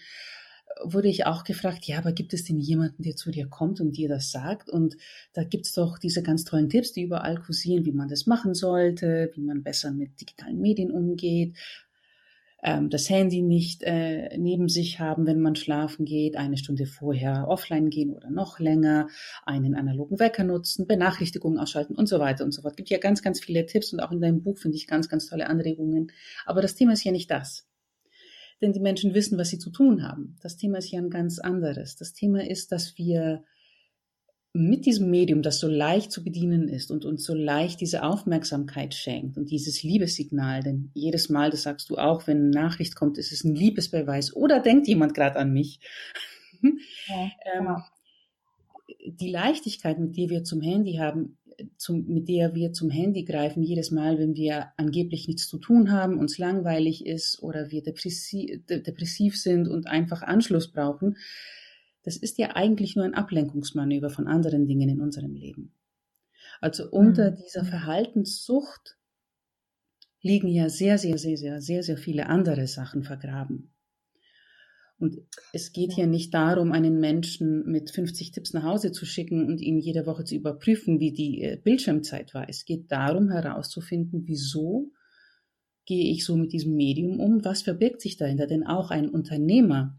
[0.82, 3.96] wurde ich auch gefragt, ja, aber gibt es denn jemanden, der zu dir kommt und
[3.96, 4.68] dir das sagt?
[4.68, 4.96] Und
[5.32, 9.30] da gibt's doch diese ganz tollen Tipps, die überall kursieren, wie man das machen sollte,
[9.34, 11.56] wie man besser mit digitalen Medien umgeht,
[12.64, 17.46] ähm, das Handy nicht äh, neben sich haben, wenn man schlafen geht, eine Stunde vorher
[17.46, 19.08] offline gehen oder noch länger,
[19.44, 22.72] einen analogen Wecker nutzen, Benachrichtigungen ausschalten und so weiter und so fort.
[22.72, 25.08] Es gibt ja ganz, ganz viele Tipps und auch in deinem Buch finde ich ganz,
[25.08, 26.10] ganz tolle Anregungen.
[26.46, 27.68] Aber das Thema ist ja nicht das
[28.62, 30.38] denn die Menschen wissen, was sie zu tun haben.
[30.40, 31.96] Das Thema ist ja ein ganz anderes.
[31.96, 33.44] Das Thema ist, dass wir
[34.56, 38.94] mit diesem Medium, das so leicht zu bedienen ist und uns so leicht diese Aufmerksamkeit
[38.94, 43.18] schenkt und dieses Liebessignal, denn jedes Mal, das sagst du auch, wenn eine Nachricht kommt,
[43.18, 45.80] ist es ein Liebesbeweis oder denkt jemand gerade an mich.
[47.08, 47.76] Ja, ähm, genau.
[49.04, 51.36] die Leichtigkeit, mit der wir zum Handy haben,
[51.76, 55.92] zum, mit der wir zum Handy greifen, jedes Mal, wenn wir angeblich nichts zu tun
[55.92, 61.18] haben, uns langweilig ist oder wir depressiv, depressiv sind und einfach Anschluss brauchen,
[62.04, 65.72] das ist ja eigentlich nur ein Ablenkungsmanöver von anderen Dingen in unserem Leben.
[66.60, 67.36] Also unter mhm.
[67.36, 68.96] dieser Verhaltenssucht
[70.20, 73.70] liegen ja sehr, sehr, sehr, sehr, sehr, sehr viele andere Sachen vergraben.
[74.98, 75.18] Und
[75.52, 79.60] es geht hier nicht darum, einen Menschen mit 50 Tipps nach Hause zu schicken und
[79.60, 82.48] ihn jede Woche zu überprüfen, wie die äh, Bildschirmzeit war.
[82.48, 84.92] Es geht darum, herauszufinden, wieso
[85.86, 87.44] gehe ich so mit diesem Medium um?
[87.44, 88.46] Was verbirgt sich dahinter?
[88.46, 89.98] Denn auch ein Unternehmer,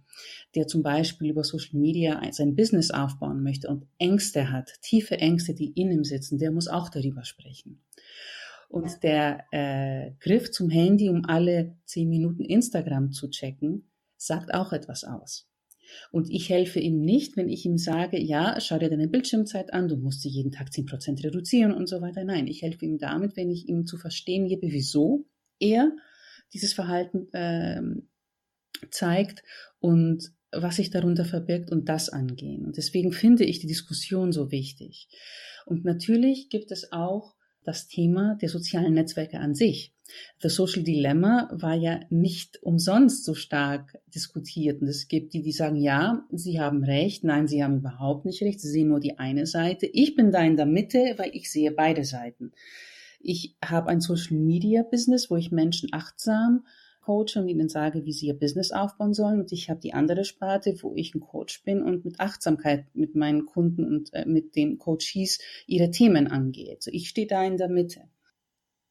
[0.55, 5.53] der zum Beispiel über Social Media sein Business aufbauen möchte und Ängste hat, tiefe Ängste,
[5.53, 7.81] die in ihm sitzen, der muss auch darüber sprechen.
[8.69, 14.73] Und der äh, Griff zum Handy, um alle zehn Minuten Instagram zu checken, sagt auch
[14.73, 15.47] etwas aus.
[16.11, 19.87] Und ich helfe ihm nicht, wenn ich ihm sage, ja, schau dir deine Bildschirmzeit an,
[19.87, 22.23] du musst sie jeden Tag 10% reduzieren und so weiter.
[22.23, 25.25] Nein, ich helfe ihm damit, wenn ich ihm zu verstehen gebe, wieso
[25.59, 25.91] er
[26.53, 27.81] dieses Verhalten äh,
[28.89, 29.43] zeigt
[29.79, 32.65] und was sich darunter verbirgt und das angehen.
[32.65, 35.09] Und deswegen finde ich die Diskussion so wichtig.
[35.65, 39.91] Und natürlich gibt es auch das Thema der sozialen Netzwerke an sich.
[40.41, 44.81] The Social Dilemma war ja nicht umsonst so stark diskutiert.
[44.81, 48.41] Und es gibt die, die sagen, ja, sie haben recht, nein, sie haben überhaupt nicht
[48.43, 49.87] recht, sie sehen nur die eine Seite.
[49.87, 52.51] Ich bin da in der Mitte, weil ich sehe beide Seiten.
[53.25, 56.65] Ich habe ein Social Media Business, wo ich Menschen achtsam
[57.01, 59.39] coache und ihnen sage, wie sie ihr Business aufbauen sollen.
[59.39, 63.15] Und ich habe die andere Sparte, wo ich ein Coach bin und mit Achtsamkeit mit
[63.15, 66.73] meinen Kunden und äh, mit den Coaches ihre Themen angehe.
[66.75, 68.09] Also ich stehe da in der Mitte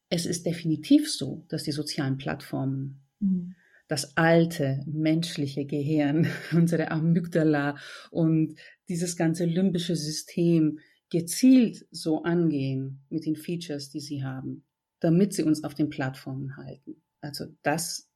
[0.09, 3.55] es ist definitiv so, dass die sozialen Plattformen mhm.
[3.87, 7.77] das alte menschliche Gehirn, unsere Amygdala
[8.11, 8.55] und
[8.87, 14.65] dieses ganze limbische System gezielt so angehen mit den Features, die sie haben,
[14.99, 17.01] damit sie uns auf den Plattformen halten.
[17.21, 18.09] Also das,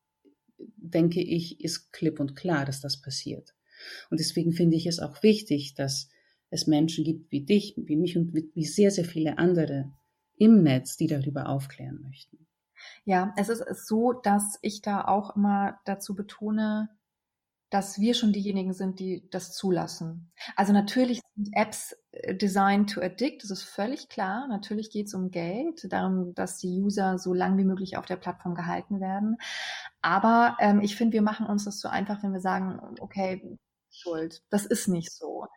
[0.57, 3.55] denke ich, ist klipp und klar, dass das passiert.
[4.09, 6.09] Und deswegen finde ich es auch wichtig, dass
[6.49, 9.91] es Menschen gibt wie dich, wie mich und wie sehr, sehr viele andere
[10.35, 12.47] im Netz, die darüber aufklären möchten.
[13.05, 16.89] Ja, es ist so, dass ich da auch immer dazu betone,
[17.69, 20.31] dass wir schon diejenigen sind, die das zulassen.
[20.55, 24.47] Also natürlich sind Apps äh, designed to addict, das ist völlig klar.
[24.47, 28.17] Natürlich geht es um Geld, darum, dass die User so lang wie möglich auf der
[28.17, 29.37] Plattform gehalten werden.
[30.01, 33.57] Aber ähm, ich finde, wir machen uns das so einfach, wenn wir sagen, okay,
[33.91, 34.43] Schuld.
[34.49, 35.47] Das ist nicht so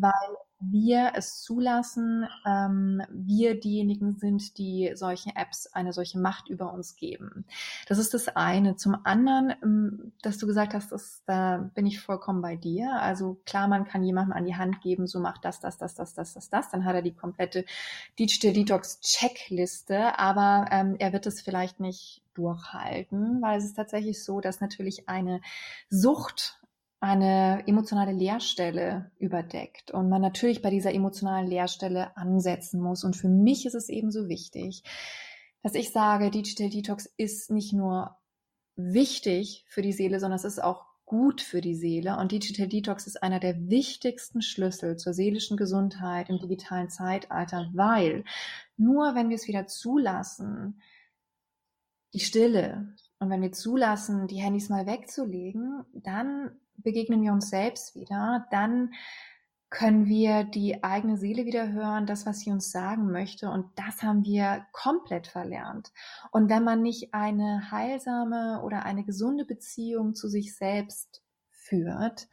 [0.00, 6.72] weil wir es zulassen, ähm, wir diejenigen sind, die solche Apps eine solche Macht über
[6.72, 7.44] uns geben.
[7.86, 8.74] Das ist das eine.
[8.76, 13.00] Zum anderen, ähm, dass du gesagt hast, das, da bin ich vollkommen bei dir.
[13.00, 16.14] Also klar, man kann jemandem an die Hand geben, so macht das, das, das, das,
[16.14, 16.70] das, das, das.
[16.70, 17.64] Dann hat er die komplette
[18.18, 24.24] Digital Detox Checkliste, aber ähm, er wird es vielleicht nicht durchhalten, weil es ist tatsächlich
[24.24, 25.40] so, dass natürlich eine
[25.88, 26.57] Sucht
[27.00, 33.04] eine emotionale Leerstelle überdeckt und man natürlich bei dieser emotionalen Leerstelle ansetzen muss.
[33.04, 34.82] Und für mich ist es eben so wichtig,
[35.62, 38.16] dass ich sage, Digital Detox ist nicht nur
[38.74, 42.18] wichtig für die Seele, sondern es ist auch gut für die Seele.
[42.18, 48.24] Und Digital Detox ist einer der wichtigsten Schlüssel zur seelischen Gesundheit im digitalen Zeitalter, weil
[48.76, 50.80] nur wenn wir es wieder zulassen,
[52.12, 57.94] die Stille, und wenn wir zulassen, die Handys mal wegzulegen, dann begegnen wir uns selbst
[57.94, 58.92] wieder, dann
[59.70, 63.50] können wir die eigene Seele wieder hören, das, was sie uns sagen möchte.
[63.50, 65.92] Und das haben wir komplett verlernt.
[66.30, 72.28] Und wenn man nicht eine heilsame oder eine gesunde Beziehung zu sich selbst führt,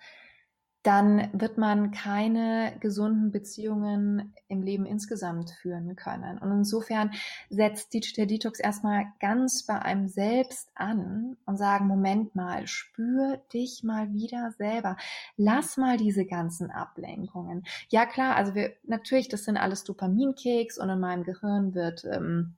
[0.86, 6.38] dann wird man keine gesunden Beziehungen im Leben insgesamt führen können.
[6.38, 7.10] Und insofern
[7.50, 13.82] setzt Digital Detox erstmal ganz bei einem selbst an und sagen, Moment mal, spür dich
[13.84, 14.96] mal wieder selber.
[15.38, 17.66] Lass mal diese ganzen Ablenkungen.
[17.90, 22.54] Ja klar, also wir, natürlich, das sind alles Dopaminkeks und in meinem Gehirn wird, ähm,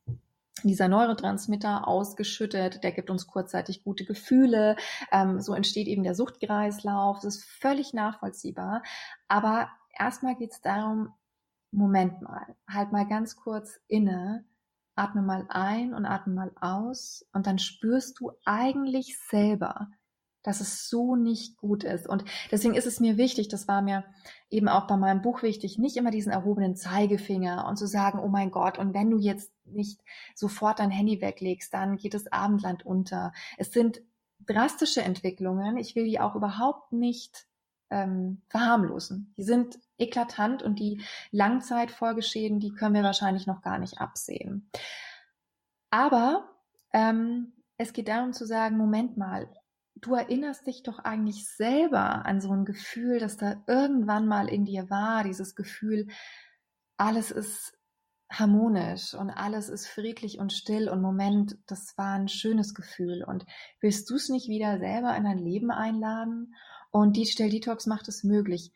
[0.63, 4.76] dieser Neurotransmitter ausgeschüttet, der gibt uns kurzzeitig gute Gefühle,
[5.12, 8.84] ähm, so entsteht eben der Suchtkreislauf, das ist völlig nachvollziehbar.
[9.28, 11.13] Aber erstmal geht es darum,
[11.72, 14.46] Moment mal, halt mal ganz kurz inne,
[14.96, 19.89] atme mal ein und atme mal aus und dann spürst du eigentlich selber,
[20.48, 22.08] dass es so nicht gut ist.
[22.08, 24.06] Und deswegen ist es mir wichtig, das war mir
[24.50, 28.30] eben auch bei meinem Buch wichtig, nicht immer diesen erhobenen Zeigefinger und zu sagen, oh
[28.30, 30.00] mein Gott, und wenn du jetzt nicht
[30.36, 33.34] sofort dein Handy weglegst, dann geht das Abendland unter.
[33.58, 34.02] Es sind
[34.46, 35.76] drastische Entwicklungen.
[35.76, 37.46] Ich will die auch überhaupt nicht
[37.90, 39.34] ähm, verharmlosen.
[39.36, 44.70] Die sind eklatant und die Langzeitfolgeschäden, die können wir wahrscheinlich noch gar nicht absehen.
[45.90, 46.48] Aber
[46.94, 49.50] ähm, es geht darum zu sagen, Moment mal,
[50.02, 54.66] du erinnerst dich doch eigentlich selber an so ein Gefühl, das da irgendwann mal in
[54.66, 56.08] dir war, dieses Gefühl,
[56.98, 57.78] alles ist
[58.30, 63.46] harmonisch und alles ist friedlich und still und Moment, das war ein schönes Gefühl und
[63.80, 66.54] willst du es nicht wieder selber in dein Leben einladen?
[66.92, 68.72] Und Digital Detox macht es möglich.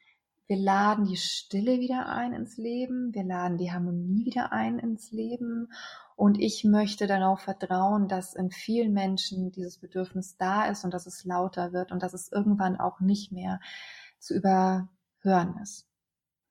[0.51, 5.09] Wir laden die Stille wieder ein ins Leben, wir laden die Harmonie wieder ein ins
[5.09, 5.69] Leben
[6.17, 11.05] und ich möchte darauf vertrauen, dass in vielen Menschen dieses Bedürfnis da ist und dass
[11.05, 13.61] es lauter wird und dass es irgendwann auch nicht mehr
[14.19, 15.87] zu überhören ist.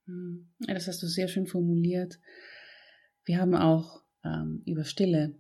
[0.06, 0.48] Hm.
[0.60, 2.20] Das hast du sehr schön formuliert.
[3.26, 5.34] Wir haben auch ähm, über Stille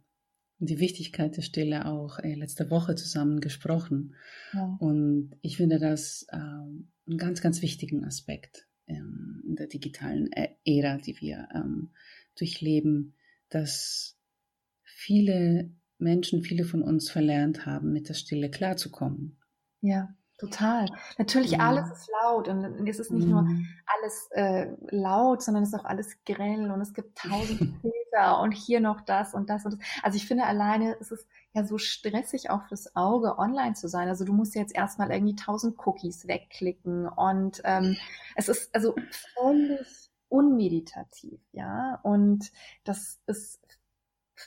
[0.58, 4.16] und die Wichtigkeit der Stille auch äh, letzte Woche zusammen gesprochen.
[4.52, 4.76] Ja.
[4.80, 10.96] Und ich finde das ähm, einen ganz, ganz wichtigen Aspekt ähm, in der digitalen Ära,
[10.98, 11.90] die wir ähm,
[12.38, 13.14] durchleben,
[13.48, 14.16] dass
[14.84, 19.38] viele Menschen, viele von uns verlernt haben, mit der Stille klarzukommen.
[19.80, 20.14] Ja.
[20.38, 20.86] Total.
[21.18, 21.58] Natürlich ja.
[21.58, 23.30] alles ist laut und es ist nicht mhm.
[23.30, 23.48] nur
[23.84, 27.60] alles äh, laut, sondern es ist auch alles grell und es gibt tausend
[28.10, 29.80] Filter und hier noch das und das und das.
[30.02, 34.08] Also ich finde alleine es ist ja so stressig auch fürs Auge online zu sein.
[34.08, 37.96] Also du musst jetzt erstmal irgendwie tausend Cookies wegklicken und ähm,
[38.36, 38.94] es ist also
[39.34, 41.98] völlig unmeditativ, ja.
[42.02, 42.52] Und
[42.84, 43.60] das ist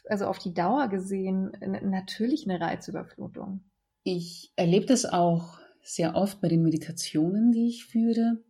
[0.09, 1.51] also auf die Dauer gesehen
[1.83, 3.63] natürlich eine Reizüberflutung.
[4.03, 8.43] Ich erlebe das auch sehr oft bei den Meditationen, die ich führe.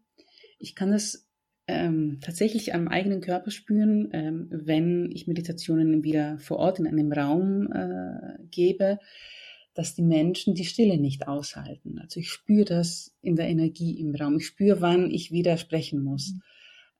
[0.59, 1.27] Ich kann das
[1.67, 7.11] ähm, tatsächlich am eigenen Körper spüren, ähm, wenn ich Meditationen wieder vor Ort in einem
[7.11, 8.99] Raum äh, gebe,
[9.73, 11.99] dass die Menschen die Stille nicht aushalten.
[11.99, 14.37] Also ich spüre das in der Energie im Raum.
[14.37, 16.35] Ich spüre, wann ich wieder sprechen muss.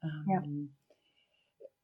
[0.02, 0.44] Ja.
[0.44, 0.76] Ähm,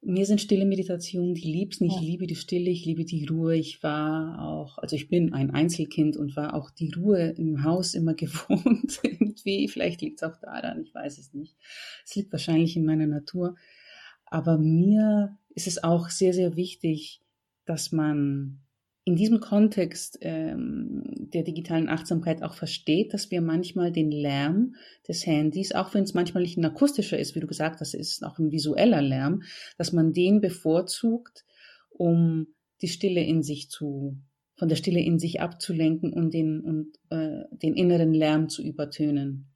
[0.02, 1.84] mir sind stille Meditationen die liebsten.
[1.84, 2.00] Ich ja.
[2.00, 3.56] liebe die Stille, ich liebe die Ruhe.
[3.56, 7.94] Ich war auch, also ich bin ein Einzelkind und war auch die Ruhe im Haus
[7.94, 9.00] immer gewohnt.
[9.02, 11.56] Irgendwie, vielleicht liegt es auch daran, ich weiß es nicht.
[12.04, 13.56] Es liegt wahrscheinlich in meiner Natur.
[14.24, 17.20] Aber mir ist es auch sehr, sehr wichtig,
[17.66, 18.60] dass man
[19.04, 24.74] in diesem Kontext ähm, der digitalen Achtsamkeit auch versteht, dass wir manchmal den Lärm
[25.08, 28.24] des Handys, auch wenn es manchmal nicht ein akustischer ist, wie du gesagt hast, ist
[28.24, 29.42] auch ein visueller Lärm,
[29.78, 31.44] dass man den bevorzugt,
[31.88, 32.48] um
[32.82, 34.18] die Stille in sich zu,
[34.56, 39.46] von der Stille in sich abzulenken und den, und, äh, den inneren Lärm zu übertönen.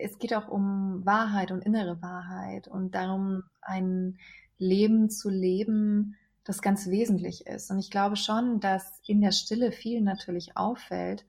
[0.00, 4.16] Es geht auch um Wahrheit und innere Wahrheit und darum, ein
[4.58, 7.70] Leben zu leben, das ganz wesentlich ist.
[7.70, 11.24] Und ich glaube schon, dass in der Stille vielen natürlich auffällt,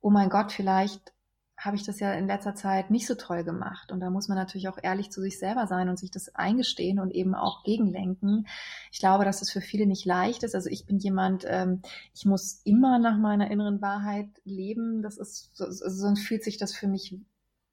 [0.00, 1.12] oh mein Gott, vielleicht
[1.58, 3.90] habe ich das ja in letzter Zeit nicht so toll gemacht.
[3.90, 7.00] Und da muss man natürlich auch ehrlich zu sich selber sein und sich das eingestehen
[7.00, 8.46] und eben auch gegenlenken.
[8.92, 10.54] Ich glaube, dass es für viele nicht leicht ist.
[10.54, 11.82] Also ich bin jemand, ähm,
[12.14, 15.02] ich muss immer nach meiner inneren Wahrheit leben.
[15.02, 17.16] Das ist, sonst fühlt sich das für mich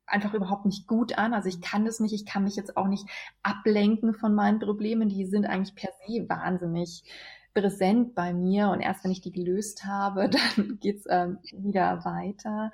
[0.07, 1.33] einfach überhaupt nicht gut an.
[1.33, 3.07] Also ich kann das nicht, ich kann mich jetzt auch nicht
[3.43, 5.09] ablenken von meinen Problemen.
[5.09, 7.03] Die sind eigentlich per se wahnsinnig
[7.55, 12.71] präsent bei mir und erst wenn ich die gelöst habe, dann geht's ähm, wieder weiter.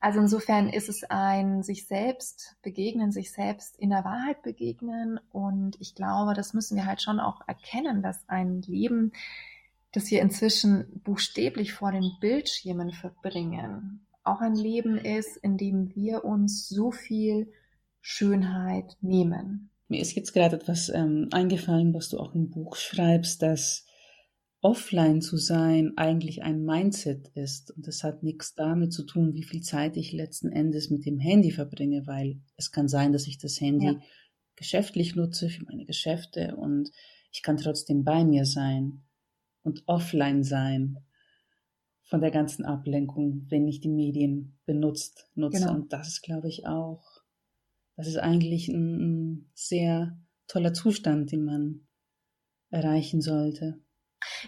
[0.00, 5.76] Also insofern ist es ein sich selbst begegnen, sich selbst in der Wahrheit begegnen und
[5.80, 9.12] ich glaube, das müssen wir halt schon auch erkennen, dass ein Leben,
[9.92, 16.24] das wir inzwischen buchstäblich vor den Bildschirmen verbringen, auch ein Leben ist, in dem wir
[16.24, 17.52] uns so viel
[18.00, 19.70] Schönheit nehmen.
[19.88, 23.86] Mir ist jetzt gerade etwas ähm, eingefallen, was du auch im Buch schreibst, dass
[24.62, 27.70] offline zu sein eigentlich ein Mindset ist.
[27.72, 31.18] Und das hat nichts damit zu tun, wie viel Zeit ich letzten Endes mit dem
[31.18, 34.00] Handy verbringe, weil es kann sein, dass ich das Handy ja.
[34.56, 36.90] geschäftlich nutze für meine Geschäfte und
[37.32, 39.02] ich kann trotzdem bei mir sein
[39.62, 40.98] und offline sein
[42.10, 45.60] von der ganzen Ablenkung, wenn ich die Medien benutzt, nutze.
[45.60, 45.74] Genau.
[45.74, 47.22] Und das ist, glaube ich, auch,
[47.96, 51.86] das ist eigentlich ein, ein sehr toller Zustand, den man
[52.70, 53.78] erreichen sollte.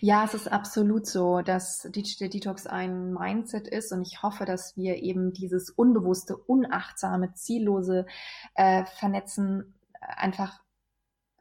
[0.00, 4.76] Ja, es ist absolut so, dass Digital Detox ein Mindset ist und ich hoffe, dass
[4.76, 8.06] wir eben dieses unbewusste, unachtsame, ziellose
[8.54, 10.60] äh, Vernetzen einfach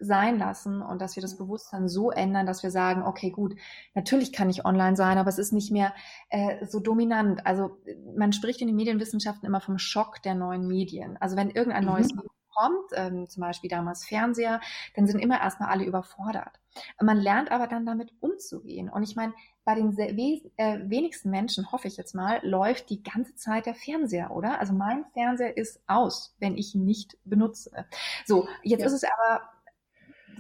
[0.02, 3.56] sein lassen und dass wir das Bewusstsein so ändern, dass wir sagen, okay, gut,
[3.94, 5.94] natürlich kann ich online sein, aber es ist nicht mehr
[6.30, 7.46] äh, so dominant.
[7.46, 7.78] Also
[8.16, 11.18] man spricht in den Medienwissenschaften immer vom Schock der neuen Medien.
[11.20, 11.92] Also wenn irgendein mhm.
[11.92, 12.14] neues
[12.54, 14.62] kommt, ähm, zum Beispiel damals Fernseher,
[14.96, 16.60] dann sind immer erstmal alle überfordert.
[17.02, 18.90] Man lernt aber dann damit umzugehen.
[18.90, 19.34] Und ich meine,
[19.66, 24.32] bei den äh, wenigsten Menschen, hoffe ich jetzt mal, läuft die ganze Zeit der Fernseher,
[24.32, 24.60] oder?
[24.60, 27.86] Also mein Fernseher ist aus, wenn ich ihn nicht benutze.
[28.26, 28.88] So, jetzt ja.
[28.88, 29.42] ist es aber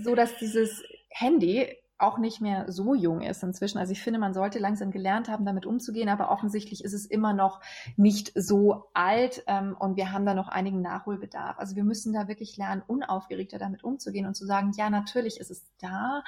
[0.03, 1.67] so, dass dieses Handy
[2.01, 3.77] auch nicht mehr so jung ist inzwischen.
[3.77, 7.33] Also ich finde, man sollte langsam gelernt haben, damit umzugehen, aber offensichtlich ist es immer
[7.33, 7.61] noch
[7.95, 11.59] nicht so alt ähm, und wir haben da noch einigen Nachholbedarf.
[11.59, 15.51] Also wir müssen da wirklich lernen, unaufgeregter damit umzugehen und zu sagen, ja, natürlich ist
[15.51, 16.23] es da,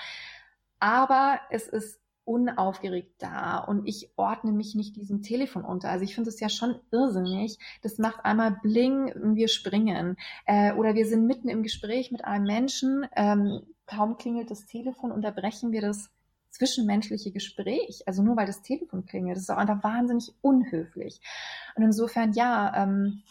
[0.79, 5.89] aber es ist unaufgeregt da und ich ordne mich nicht diesem Telefon unter.
[5.89, 7.57] Also ich finde es ja schon irrsinnig.
[7.81, 10.17] Das macht einmal Bling, wir springen.
[10.45, 15.11] Äh, oder wir sind mitten im Gespräch mit einem Menschen, ähm, kaum klingelt das Telefon,
[15.11, 16.09] unterbrechen wir das
[16.49, 18.03] zwischenmenschliche Gespräch.
[18.05, 19.35] Also nur weil das Telefon klingelt.
[19.35, 21.19] Das ist auch einfach wahnsinnig unhöflich.
[21.75, 23.23] Und insofern, ja, ähm,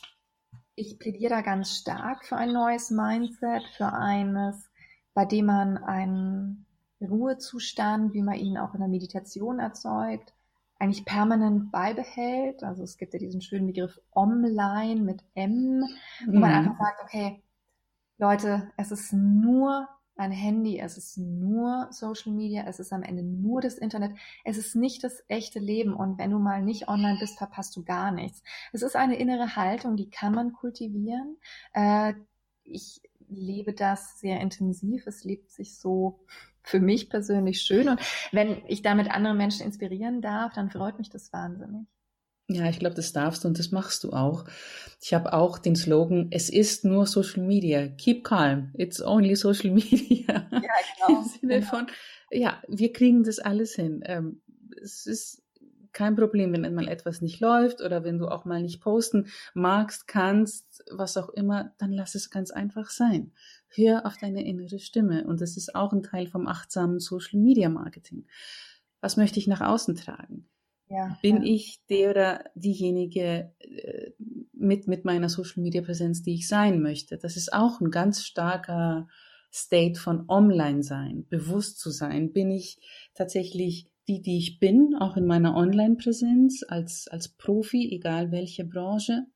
[0.75, 4.71] ich plädiere da ganz stark für ein neues Mindset, für eines,
[5.15, 6.67] bei dem man einen
[7.09, 10.35] Ruhezustand, wie man ihn auch in der Meditation erzeugt,
[10.79, 12.65] eigentlich permanent beibehält.
[12.65, 15.85] Also es gibt ja diesen schönen Begriff Online mit M,
[16.27, 16.41] wo mhm.
[16.41, 17.43] man einfach sagt, okay,
[18.19, 23.23] Leute, es ist nur ein Handy, es ist nur Social Media, es ist am Ende
[23.23, 24.13] nur das Internet,
[24.45, 27.85] es ist nicht das echte Leben und wenn du mal nicht online bist, verpasst du
[27.85, 28.43] gar nichts.
[28.73, 31.39] Es ist eine innere Haltung, die kann man kultivieren.
[31.73, 32.15] Äh,
[32.65, 36.21] ich lebe das sehr intensiv, es lebt sich so
[36.63, 37.89] für mich persönlich schön.
[37.89, 38.01] Und
[38.31, 41.87] wenn ich damit andere Menschen inspirieren darf, dann freut mich das wahnsinnig.
[42.49, 44.45] Ja, ich glaube, das darfst du und das machst du auch.
[45.01, 47.89] Ich habe auch den Slogan, es ist nur Social Media.
[47.89, 48.73] Keep calm.
[48.75, 50.25] It's only Social Media.
[50.51, 51.21] Ja, genau.
[51.21, 51.71] Im Sinne genau.
[51.71, 51.87] von,
[52.31, 54.03] ja, wir kriegen das alles hin.
[54.05, 54.43] Ähm,
[54.83, 55.43] es ist
[55.93, 60.09] kein Problem, wenn mal etwas nicht läuft oder wenn du auch mal nicht posten magst,
[60.09, 63.33] kannst, was auch immer, dann lass es ganz einfach sein.
[63.75, 65.27] Hör auf deine innere Stimme.
[65.27, 68.27] Und das ist auch ein Teil vom achtsamen Social Media Marketing.
[69.01, 70.49] Was möchte ich nach außen tragen?
[70.89, 71.53] Ja, Bin ja.
[71.53, 74.11] ich der oder diejenige äh,
[74.53, 77.17] mit, mit meiner Social Media Präsenz, die ich sein möchte?
[77.17, 79.09] Das ist auch ein ganz starker
[79.53, 82.33] State von Online-Sein, bewusst zu sein?
[82.33, 82.79] Bin ich
[83.15, 89.27] tatsächlich die, die ich bin, auch in meiner Online-Präsenz als, als Profi, egal welche Branche?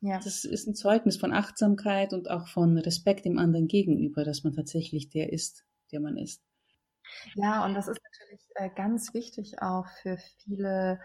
[0.00, 0.18] Ja.
[0.18, 4.54] Das ist ein Zeugnis von Achtsamkeit und auch von Respekt dem anderen gegenüber, dass man
[4.54, 6.42] tatsächlich der ist, der man ist.
[7.34, 11.00] Ja, und das ist natürlich äh, ganz wichtig auch für viele,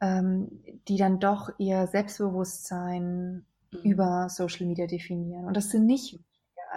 [0.00, 3.78] ähm, die dann doch ihr Selbstbewusstsein mhm.
[3.82, 5.46] über Social Media definieren.
[5.46, 6.18] Und das sind nicht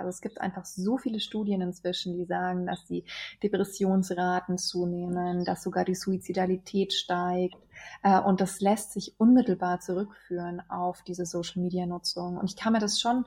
[0.02, 3.06] also es gibt einfach so viele Studien inzwischen, die sagen, dass die
[3.44, 7.58] Depressionsraten zunehmen, dass sogar die Suizidalität steigt.
[8.04, 12.38] Äh, und das lässt sich unmittelbar zurückführen auf diese Social-Media-Nutzung.
[12.38, 13.26] Und ich kann mir das schon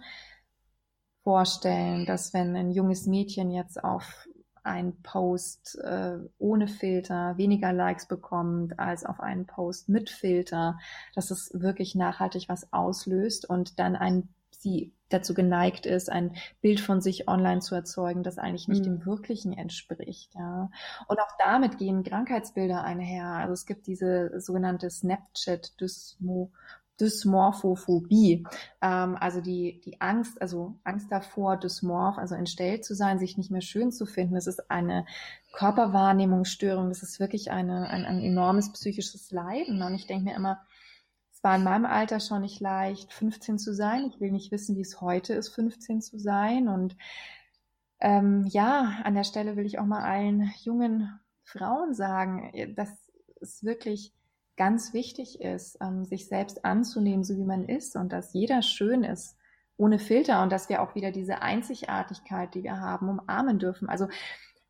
[1.23, 4.29] vorstellen, dass wenn ein junges Mädchen jetzt auf
[4.65, 10.79] einen Post äh, ohne Filter weniger Likes bekommt als auf einen Post mit Filter,
[11.15, 14.29] dass es wirklich nachhaltig was auslöst und dann ein
[14.65, 18.85] sie dazu geneigt ist, ein Bild von sich online zu erzeugen, das eigentlich nicht mhm.
[18.99, 20.35] dem Wirklichen entspricht.
[20.35, 20.71] Ja.
[21.07, 23.27] Und auch damit gehen Krankheitsbilder einher.
[23.27, 26.51] Also es gibt diese sogenannte Snapchat-Dysmo
[27.01, 28.47] Dysmorphophobie,
[28.81, 33.51] ähm, also die, die Angst, also Angst davor, dysmorph, also entstellt zu sein, sich nicht
[33.51, 34.37] mehr schön zu finden.
[34.37, 35.05] Das ist eine
[35.55, 39.83] Körperwahrnehmungsstörung, das ist wirklich eine, ein, ein enormes psychisches Leiden.
[39.83, 40.61] Und ich denke mir immer,
[41.45, 44.07] war in meinem Alter schon nicht leicht, 15 zu sein.
[44.07, 46.69] Ich will nicht wissen, wie es heute ist, 15 zu sein.
[46.69, 46.97] Und
[48.01, 52.91] ähm, ja, an der Stelle will ich auch mal allen jungen Frauen sagen, dass
[53.41, 54.15] es wirklich
[54.57, 59.05] ganz wichtig ist, ähm, sich selbst anzunehmen, so wie man ist und dass jeder schön
[59.05, 59.37] ist,
[59.77, 63.89] ohne Filter und dass wir auch wieder diese Einzigartigkeit, die wir haben, umarmen dürfen.
[63.89, 64.09] Also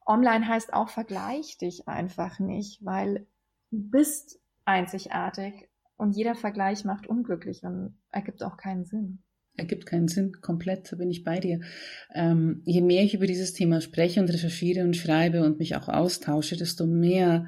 [0.07, 3.27] online heißt auch, vergleich dich einfach nicht, weil
[3.71, 9.23] du bist einzigartig und jeder Vergleich macht unglücklich und ergibt auch keinen Sinn.
[9.57, 11.61] Ergibt keinen Sinn, komplett, da bin ich bei dir.
[12.13, 15.89] Ähm, je mehr ich über dieses Thema spreche und recherchiere und schreibe und mich auch
[15.89, 17.47] austausche, desto mehr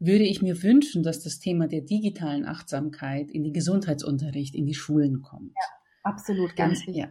[0.00, 4.74] würde ich mir wünschen, dass das Thema der digitalen Achtsamkeit in den Gesundheitsunterricht, in die
[4.74, 5.52] Schulen kommt.
[5.54, 6.96] Ja, absolut, ganz wichtig.
[6.96, 7.08] Ja.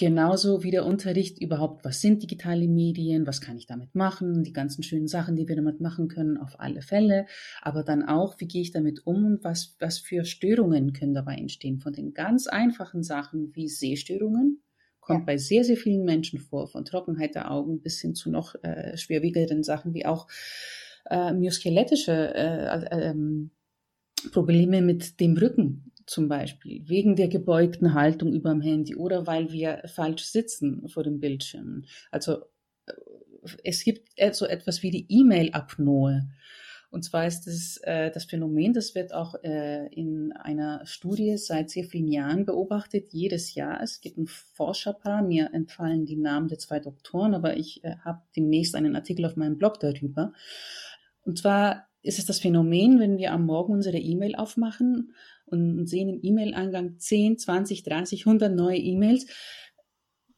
[0.00, 4.52] Genauso wie der Unterricht überhaupt, was sind digitale Medien, was kann ich damit machen, die
[4.52, 7.26] ganzen schönen Sachen, die wir damit machen können, auf alle Fälle.
[7.62, 11.34] Aber dann auch, wie gehe ich damit um und was, was für Störungen können dabei
[11.34, 11.80] entstehen.
[11.80, 14.62] Von den ganz einfachen Sachen wie Sehstörungen,
[15.00, 15.24] kommt ja.
[15.24, 18.96] bei sehr, sehr vielen Menschen vor, von Trockenheit der Augen bis hin zu noch äh,
[18.96, 20.28] schwerwiegenden Sachen wie auch
[21.10, 23.50] äh, myoskeletische äh, äh, ähm,
[24.32, 29.52] Probleme mit dem Rücken, zum Beispiel, wegen der gebeugten Haltung über dem Handy oder weil
[29.52, 31.84] wir falsch sitzen vor dem Bildschirm.
[32.10, 32.44] Also
[32.86, 32.92] äh,
[33.62, 36.28] es gibt so etwas wie die E-Mail-Apnoe.
[36.90, 41.68] Und zwar ist das, äh, das Phänomen, das wird auch äh, in einer Studie seit
[41.68, 43.82] sehr vielen Jahren beobachtet, jedes Jahr.
[43.82, 48.22] Es gibt ein Forscherpaar, mir entfallen die Namen der zwei Doktoren, aber ich äh, habe
[48.34, 50.32] demnächst einen Artikel auf meinem Blog darüber.
[51.20, 55.12] Und zwar ist es das Phänomen, wenn wir am Morgen unsere E-Mail aufmachen
[55.50, 59.26] und sehen im E-Mail-Eingang 10, 20, 30, 100 neue E-Mails,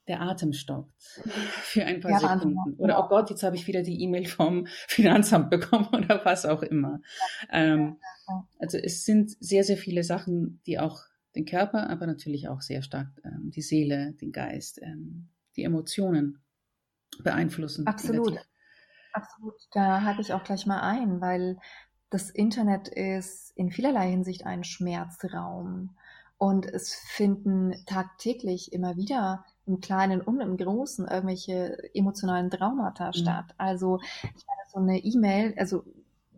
[0.08, 0.92] der Atem stockt
[1.62, 2.74] für ein paar ja, Sekunden.
[2.78, 6.62] Oder, oh Gott, jetzt habe ich wieder die E-Mail vom Finanzamt bekommen oder was auch
[6.62, 7.00] immer.
[7.50, 7.98] Ähm,
[8.58, 11.02] also es sind sehr, sehr viele Sachen, die auch
[11.36, 16.42] den Körper, aber natürlich auch sehr stark ähm, die Seele, den Geist, ähm, die Emotionen
[17.22, 17.86] beeinflussen.
[17.86, 18.38] Absolut.
[19.12, 19.54] Absolut.
[19.72, 21.58] Da hake ich auch gleich mal ein, weil
[22.10, 25.96] das Internet ist in vielerlei Hinsicht ein Schmerzraum.
[26.38, 33.12] Und es finden tagtäglich immer wieder im Kleinen und im Großen irgendwelche emotionalen Traumata mhm.
[33.12, 33.54] statt.
[33.58, 35.84] Also ich meine, so eine E-Mail, also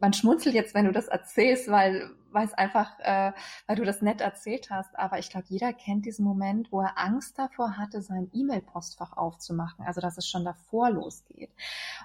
[0.01, 3.33] man schmunzelt jetzt, wenn du das erzählst, weil, weil es einfach, äh,
[3.69, 4.99] weil du das nett erzählt hast.
[4.99, 9.85] Aber ich glaube, jeder kennt diesen Moment, wo er Angst davor hatte, sein E-Mail-Postfach aufzumachen.
[9.87, 11.53] Also dass es schon davor losgeht.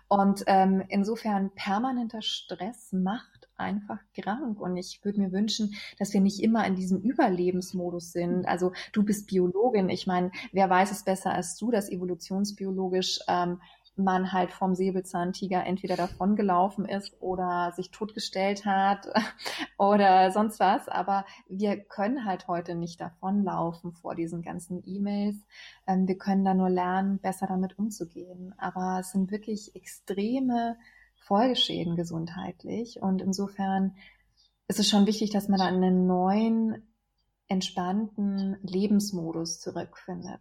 [0.07, 4.60] Und ähm, insofern permanenter Stress macht einfach krank.
[4.60, 8.47] Und ich würde mir wünschen, dass wir nicht immer in diesem Überlebensmodus sind.
[8.47, 9.89] Also du bist Biologin.
[9.89, 13.60] Ich meine, wer weiß es besser als du, dass evolutionsbiologisch ähm,
[13.97, 19.08] man halt vom Säbelzahntiger entweder davongelaufen ist oder sich totgestellt hat
[19.78, 20.88] oder sonst was.
[20.88, 25.38] Aber wir können halt heute nicht davonlaufen vor diesen ganzen E-Mails.
[25.88, 28.53] Ähm, wir können da nur lernen, besser damit umzugehen.
[28.58, 30.78] Aber es sind wirklich extreme
[31.28, 33.01] Folgeschäden gesundheitlich.
[33.01, 33.95] Und insofern
[34.67, 36.84] ist es schon wichtig, dass man da einen neuen,
[37.47, 40.39] entspannten Lebensmodus zurückfindet.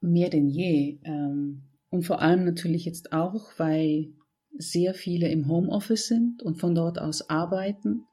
[0.00, 0.98] Mehr denn je.
[1.04, 4.12] Ähm und vor allem natürlich jetzt auch, weil
[4.58, 8.04] sehr viele im Homeoffice sind und von dort aus arbeiten.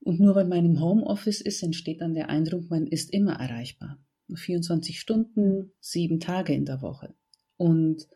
[0.00, 3.98] Und nur weil man im Homeoffice ist, entsteht dann der Eindruck, man ist immer erreichbar.
[4.32, 7.14] 24 Stunden, sieben Tage in der Woche.
[7.56, 8.06] Und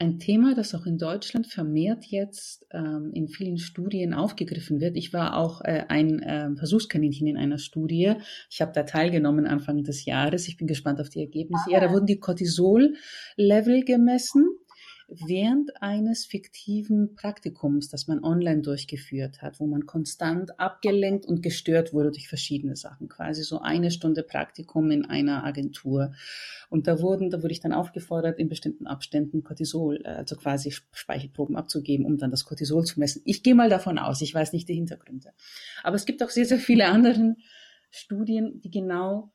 [0.00, 4.96] ein Thema, das auch in Deutschland vermehrt jetzt ähm, in vielen Studien aufgegriffen wird.
[4.96, 8.14] Ich war auch äh, ein äh, Versuchskaninchen in einer Studie.
[8.50, 10.48] Ich habe da teilgenommen Anfang des Jahres.
[10.48, 11.64] Ich bin gespannt auf die Ergebnisse.
[11.68, 14.46] Ah, ja, da wurden die Cortisol-Level gemessen
[15.10, 21.92] während eines fiktiven Praktikums, das man online durchgeführt hat, wo man konstant abgelenkt und gestört
[21.92, 26.12] wurde durch verschiedene Sachen, quasi so eine Stunde Praktikum in einer Agentur.
[26.68, 30.72] Und da wurden, da wurde ich dann aufgefordert, in bestimmten Abständen Cortisol, äh, also quasi
[30.92, 33.22] Speichelproben abzugeben, um dann das Cortisol zu messen.
[33.24, 35.32] Ich gehe mal davon aus, ich weiß nicht die Hintergründe.
[35.82, 37.36] Aber es gibt auch sehr, sehr viele andere
[37.90, 39.32] Studien, die genau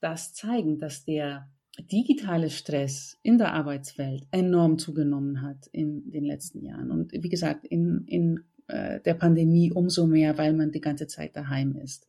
[0.00, 1.50] das zeigen, dass der
[1.80, 6.90] digitale Stress in der Arbeitswelt enorm zugenommen hat in den letzten Jahren.
[6.90, 11.36] Und wie gesagt, in, in äh, der Pandemie umso mehr, weil man die ganze Zeit
[11.36, 12.08] daheim ist.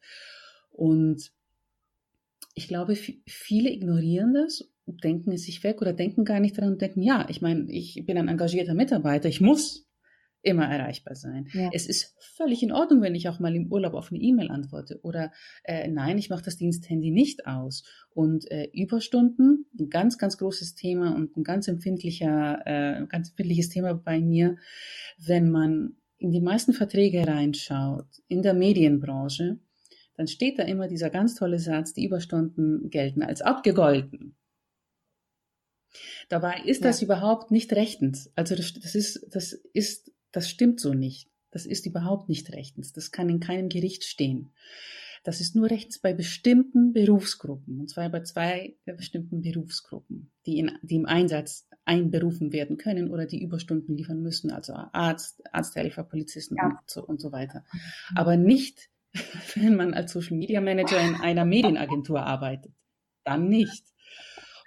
[0.72, 1.32] Und
[2.54, 6.82] ich glaube, viele ignorieren das, denken es sich weg oder denken gar nicht daran und
[6.82, 9.87] denken, ja, ich meine, ich bin ein engagierter Mitarbeiter, ich muss
[10.48, 11.48] immer erreichbar sein.
[11.54, 11.70] Ja.
[11.74, 15.00] Es ist völlig in Ordnung, wenn ich auch mal im Urlaub auf eine E-Mail antworte
[15.04, 15.32] oder
[15.64, 17.84] äh, nein, ich mache das Diensthandy nicht aus.
[18.10, 23.70] Und äh, Überstunden, ein ganz, ganz großes Thema und ein ganz empfindlicher, äh, ganz empfindliches
[23.70, 24.58] Thema bei mir,
[25.18, 29.60] wenn man in die meisten Verträge reinschaut, in der Medienbranche,
[30.16, 34.36] dann steht da immer dieser ganz tolle Satz, die Überstunden gelten als abgegolten.
[36.30, 36.88] Dabei ist ja.
[36.88, 38.32] das überhaupt nicht rechtens.
[38.36, 41.30] Also das, das ist, das ist das stimmt so nicht.
[41.52, 42.94] Das ist überhaupt nicht rechtens.
[42.94, 44.52] Das kann in keinem Gericht stehen.
[45.24, 50.78] Das ist nur rechtens bei bestimmten Berufsgruppen, und zwar bei zwei bestimmten Berufsgruppen, die, in,
[50.82, 56.56] die im Einsatz einberufen werden können oder die Überstunden liefern müssen, also Arzt, Arzthelfer, Polizisten
[56.58, 56.68] ja.
[56.68, 57.66] und, so, und so weiter.
[58.16, 58.90] Aber nicht,
[59.56, 62.72] wenn man als Social Media Manager in einer Medienagentur arbeitet.
[63.24, 63.84] Dann nicht.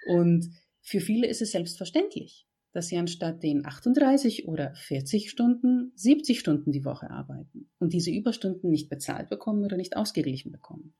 [0.07, 0.51] Und
[0.81, 6.71] für viele ist es selbstverständlich dass sie anstatt den 38 oder 40 Stunden 70 Stunden
[6.71, 10.93] die Woche arbeiten und diese Überstunden nicht bezahlt bekommen oder nicht ausgeglichen bekommen.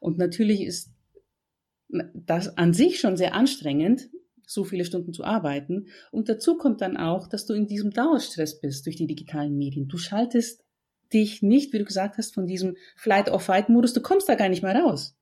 [0.00, 0.90] Und natürlich ist
[1.88, 4.08] das an sich schon sehr anstrengend,
[4.46, 5.86] so viele Stunden zu arbeiten.
[6.10, 9.88] Und dazu kommt dann auch, dass du in diesem Dauerstress bist durch die digitalen Medien.
[9.88, 10.64] Du schaltest
[11.12, 14.74] dich nicht, wie du gesagt hast, von diesem Flight-or-Fight-Modus, du kommst da gar nicht mehr
[14.74, 15.16] raus.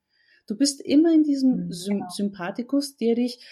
[0.46, 2.08] Du bist immer in diesem mhm, genau.
[2.08, 3.44] Sympathikus, der dich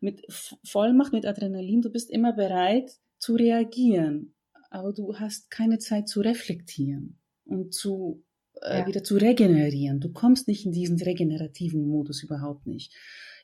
[0.00, 0.22] mit
[0.64, 4.34] Vollmacht, mit Adrenalin, du bist immer bereit zu reagieren,
[4.70, 8.24] aber du hast keine Zeit zu reflektieren und zu
[8.62, 8.86] äh, ja.
[8.86, 10.00] wieder zu regenerieren.
[10.00, 12.92] Du kommst nicht in diesen regenerativen Modus überhaupt nicht.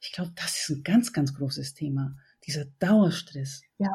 [0.01, 3.63] Ich glaube, das ist ein ganz, ganz großes Thema, dieser Dauerstress.
[3.79, 3.95] Ja,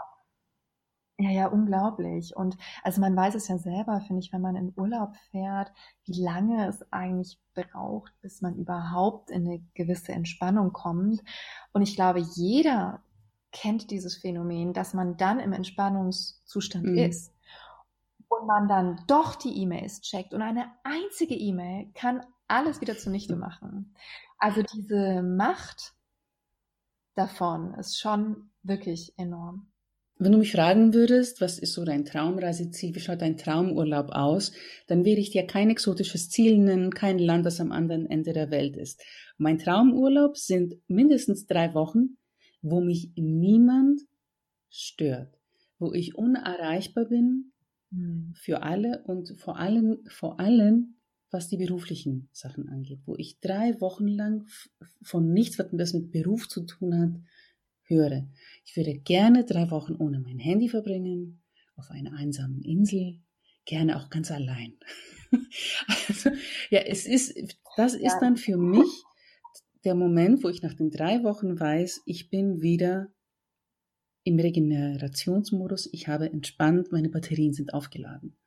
[1.19, 2.35] ja, ja, unglaublich.
[2.35, 5.71] Und also man weiß es ja selber, finde ich, wenn man in Urlaub fährt,
[6.05, 11.23] wie lange es eigentlich braucht, bis man überhaupt in eine gewisse Entspannung kommt.
[11.73, 13.01] Und ich glaube, jeder
[13.51, 16.97] kennt dieses Phänomen, dass man dann im Entspannungszustand mhm.
[16.97, 17.33] ist
[18.27, 23.35] und man dann doch die E-Mails checkt und eine einzige E-Mail kann alles wieder zunichte
[23.35, 23.95] machen.
[24.37, 25.93] Also diese Macht
[27.15, 29.71] davon ist schon wirklich enorm.
[30.19, 34.51] Wenn du mich fragen würdest, was ist so dein Traumreiseziel, wie schaut dein Traumurlaub aus,
[34.87, 38.49] dann werde ich dir kein exotisches Ziel nennen, kein Land, das am anderen Ende der
[38.49, 39.03] Welt ist.
[39.37, 42.17] Mein Traumurlaub sind mindestens drei Wochen,
[42.63, 44.01] wo mich niemand
[44.69, 45.37] stört,
[45.77, 47.51] wo ich unerreichbar bin
[47.91, 48.33] hm.
[48.35, 50.95] für alle und vor allem, vor allem,
[51.29, 54.47] was die beruflichen Sachen angeht, wo ich drei Wochen lang
[55.03, 57.21] von nichts, was mit Beruf zu tun hat,
[57.87, 58.27] höre.
[58.65, 61.41] Ich würde gerne drei Wochen ohne mein Handy verbringen,
[61.75, 63.19] auf einer einsamen Insel,
[63.65, 64.77] gerne auch ganz allein.
[66.07, 66.29] also,
[66.69, 67.35] ja, es ist,
[67.75, 69.03] das ist dann für mich
[69.83, 73.07] der Moment, wo ich nach den drei Wochen weiß, ich bin wieder
[74.23, 78.37] im Regenerationsmodus, ich habe entspannt, meine Batterien sind aufgeladen.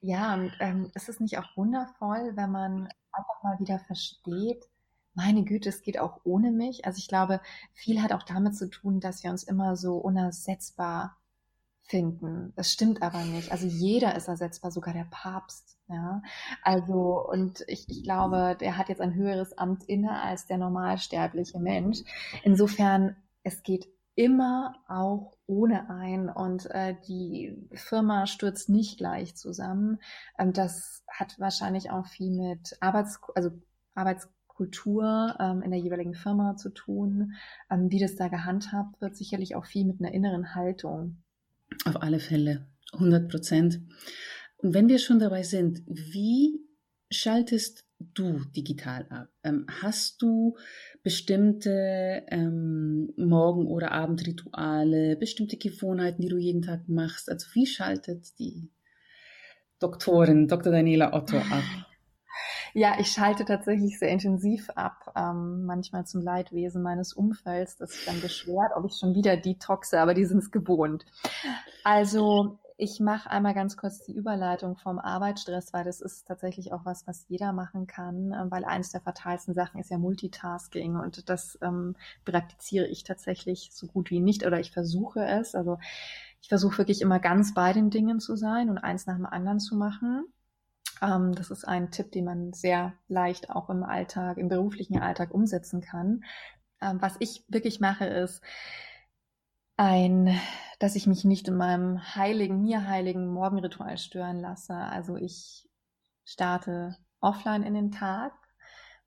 [0.00, 4.64] Ja, und ähm, ist es nicht auch wundervoll, wenn man einfach mal wieder versteht,
[5.14, 6.84] meine Güte, es geht auch ohne mich.
[6.84, 7.40] Also ich glaube,
[7.74, 11.16] viel hat auch damit zu tun, dass wir uns immer so unersetzbar
[11.84, 12.52] finden.
[12.56, 13.52] Das stimmt aber nicht.
[13.52, 15.78] Also jeder ist ersetzbar, sogar der Papst.
[15.88, 16.22] Ja,
[16.62, 21.58] also und ich, ich glaube, der hat jetzt ein höheres Amt inne als der normalsterbliche
[21.58, 21.98] Mensch.
[22.44, 30.00] Insofern, es geht immer auch ohne ein und äh, die Firma stürzt nicht gleich zusammen.
[30.38, 33.50] Ähm, das hat wahrscheinlich auch viel mit Arbeits, also
[33.94, 37.32] Arbeits Kultur ähm, in der jeweiligen Firma zu tun.
[37.70, 41.22] Ähm, wie das da gehandhabt wird, sicherlich auch viel mit einer inneren Haltung.
[41.84, 43.80] Auf alle Fälle, 100 Prozent.
[44.58, 46.60] Und wenn wir schon dabei sind, wie
[47.10, 47.84] schaltest
[48.14, 49.28] du digital ab?
[49.42, 50.56] Ähm, hast du
[51.02, 57.30] bestimmte ähm, Morgen- oder Abendrituale, bestimmte Gewohnheiten, die du jeden Tag machst?
[57.30, 58.70] Also wie schaltet die
[59.78, 60.72] Doktorin, Dr.
[60.72, 61.64] Daniela Otto ab?
[62.74, 68.04] Ja, ich schalte tatsächlich sehr intensiv ab, ähm, manchmal zum Leidwesen meines Umfelds, das sich
[68.06, 71.04] dann beschwert, ob ich schon wieder detoxe, aber die sind es gewohnt.
[71.84, 76.84] Also ich mache einmal ganz kurz die Überleitung vom Arbeitsstress, weil das ist tatsächlich auch
[76.84, 81.28] was, was jeder machen kann, äh, weil eines der fatalsten Sachen ist ja Multitasking und
[81.28, 81.94] das ähm,
[82.24, 85.54] praktiziere ich tatsächlich so gut wie nicht oder ich versuche es.
[85.54, 85.78] Also
[86.40, 89.60] ich versuche wirklich immer ganz bei den Dingen zu sein und eins nach dem anderen
[89.60, 90.24] zu machen.
[91.02, 95.34] Ähm, das ist ein Tipp, den man sehr leicht auch im Alltag, im beruflichen Alltag
[95.34, 96.24] umsetzen kann.
[96.80, 98.42] Ähm, was ich wirklich mache, ist
[99.76, 100.38] ein,
[100.78, 104.74] dass ich mich nicht in meinem heiligen, mir heiligen Morgenritual stören lasse.
[104.74, 105.68] Also ich
[106.24, 108.32] starte offline in den Tag,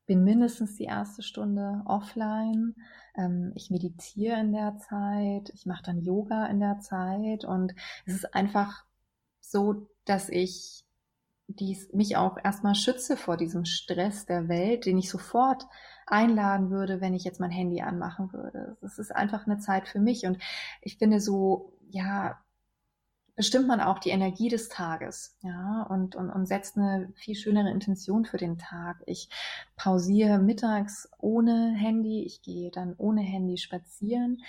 [0.06, 2.76] bin mindestens die erste Stunde offline.
[3.16, 7.74] Ähm, ich meditiere in der Zeit, ich mache dann Yoga in der Zeit und
[8.06, 8.86] es ist einfach
[9.40, 10.85] so, dass ich
[11.48, 15.66] dies mich auch erstmal schütze vor diesem Stress der Welt, den ich sofort
[16.08, 18.78] einladen würde, wenn ich jetzt mein Handy anmachen würde.
[18.82, 20.38] Es ist einfach eine Zeit für mich und
[20.82, 22.40] ich finde so, ja,
[23.36, 27.70] bestimmt man auch die Energie des Tages, ja, und, und, und setzt eine viel schönere
[27.70, 29.04] Intention für den Tag.
[29.06, 29.30] Ich
[29.76, 34.42] pausiere mittags ohne Handy, ich gehe dann ohne Handy spazieren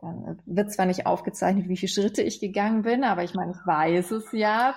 [0.00, 3.66] dann wird zwar nicht aufgezeichnet, wie viele Schritte ich gegangen bin, aber ich meine, ich
[3.66, 4.74] weiß es ja.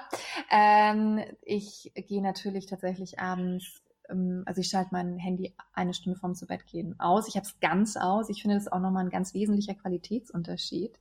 [0.51, 6.35] Ähm, ich gehe natürlich tatsächlich abends, ähm, also ich schalte mein Handy eine Stunde vorm
[6.35, 7.27] zu Bett gehen aus.
[7.27, 8.29] Ich habe es ganz aus.
[8.29, 10.99] Ich finde das auch nochmal ein ganz wesentlicher Qualitätsunterschied.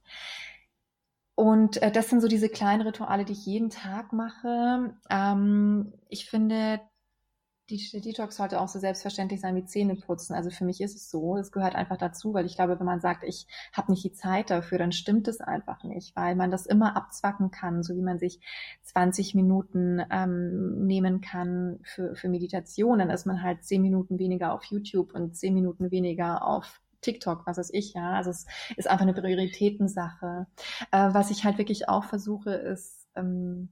[1.35, 4.95] Und äh, das sind so diese kleinen Rituale, die ich jeden Tag mache.
[5.11, 6.81] Ähm, ich finde,
[7.77, 10.35] die Detox sollte auch so selbstverständlich sein wie Zähne putzen.
[10.35, 13.01] Also für mich ist es so, es gehört einfach dazu, weil ich glaube, wenn man
[13.01, 16.67] sagt, ich habe nicht die Zeit dafür, dann stimmt es einfach nicht, weil man das
[16.67, 18.41] immer abzwacken kann, so wie man sich
[18.83, 24.53] 20 Minuten ähm, nehmen kann für, für Meditation, dann ist man halt 10 Minuten weniger
[24.53, 28.13] auf YouTube und 10 Minuten weniger auf TikTok, was weiß ich, ja.
[28.15, 28.47] Also es
[28.77, 30.47] ist einfach eine Prioritätensache.
[30.91, 33.71] Äh, was ich halt wirklich auch versuche, ist, ähm,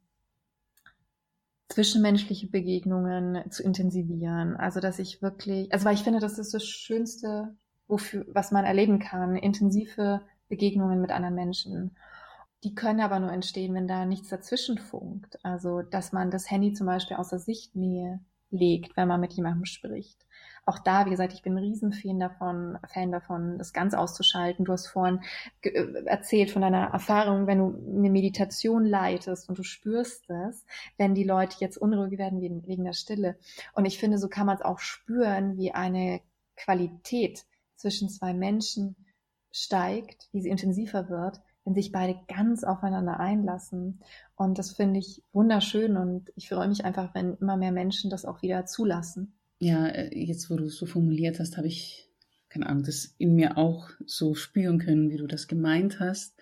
[1.70, 4.56] zwischenmenschliche Begegnungen zu intensivieren.
[4.56, 7.56] Also dass ich wirklich, also weil ich finde, das ist das Schönste,
[7.86, 11.96] wofür, was man erleben kann, intensive Begegnungen mit anderen Menschen.
[12.64, 15.38] Die können aber nur entstehen, wenn da nichts dazwischen funkt.
[15.44, 20.26] Also dass man das Handy zum Beispiel außer Sichtnähe legt, wenn man mit jemandem spricht.
[20.70, 24.64] Auch da, wie gesagt, ich bin ein Riesenfan davon, Fan davon, das ganz auszuschalten.
[24.64, 25.20] Du hast vorhin
[25.62, 30.64] äh, erzählt von deiner Erfahrung, wenn du eine Meditation leitest und du spürst es,
[30.96, 33.36] wenn die Leute jetzt unruhig werden wegen, wegen der Stille.
[33.72, 36.20] Und ich finde, so kann man es auch spüren, wie eine
[36.54, 38.94] Qualität zwischen zwei Menschen
[39.50, 44.04] steigt, wie sie intensiver wird, wenn sich beide ganz aufeinander einlassen.
[44.36, 48.24] Und das finde ich wunderschön und ich freue mich einfach, wenn immer mehr Menschen das
[48.24, 49.39] auch wieder zulassen.
[49.60, 52.08] Ja, äh, jetzt wo du es so formuliert hast, habe ich,
[52.48, 56.34] keine Ahnung, das in mir auch so spüren können, wie du das gemeint hast.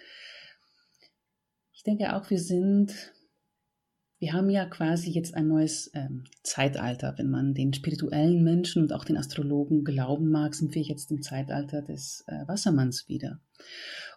[1.72, 3.12] Ich denke auch, wir sind
[4.20, 7.14] wir haben ja quasi jetzt ein neues ähm, Zeitalter.
[7.16, 11.22] Wenn man den spirituellen Menschen und auch den Astrologen glauben mag, sind wir jetzt im
[11.22, 13.40] Zeitalter des äh, Wassermanns wieder.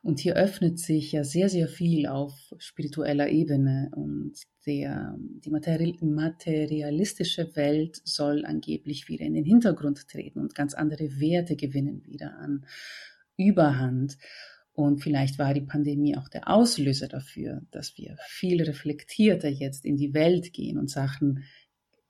[0.04, 4.34] Und hier öffnet sich ja sehr, sehr viel auf spiritueller Ebene und
[4.66, 11.56] der, die materialistische Welt soll angeblich wieder in den Hintergrund treten und ganz andere Werte
[11.56, 12.66] gewinnen wieder an
[13.38, 14.18] Überhand.
[14.74, 19.97] Und vielleicht war die Pandemie auch der Auslöser dafür, dass wir viel reflektierter jetzt in
[19.97, 21.43] die Welt gehen und Sachen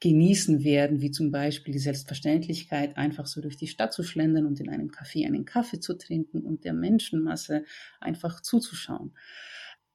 [0.02, 4.60] genießen werden, wie zum Beispiel die Selbstverständlichkeit, einfach so durch die Stadt zu schlendern und
[4.60, 7.64] in einem Café einen Kaffee zu trinken und der Menschenmasse
[8.00, 9.14] einfach zuzuschauen.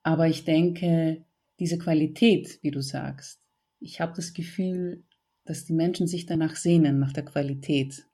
[0.02, 1.24] Aber ich denke,
[1.58, 3.40] diese Qualität, wie du sagst,
[3.80, 5.02] ich habe das Gefühl,
[5.44, 8.06] dass die Menschen sich danach sehnen, nach der Qualität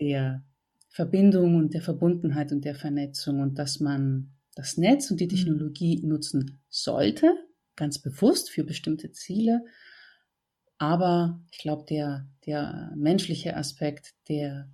[0.00, 0.44] der
[0.88, 5.30] Verbindung und der Verbundenheit und der Vernetzung und dass man das Netz und die mhm.
[5.30, 7.32] Technologie nutzen sollte,
[7.76, 9.64] ganz bewusst für bestimmte Ziele.
[10.80, 14.66] Aber ich glaube, der, der menschliche Aspekt, der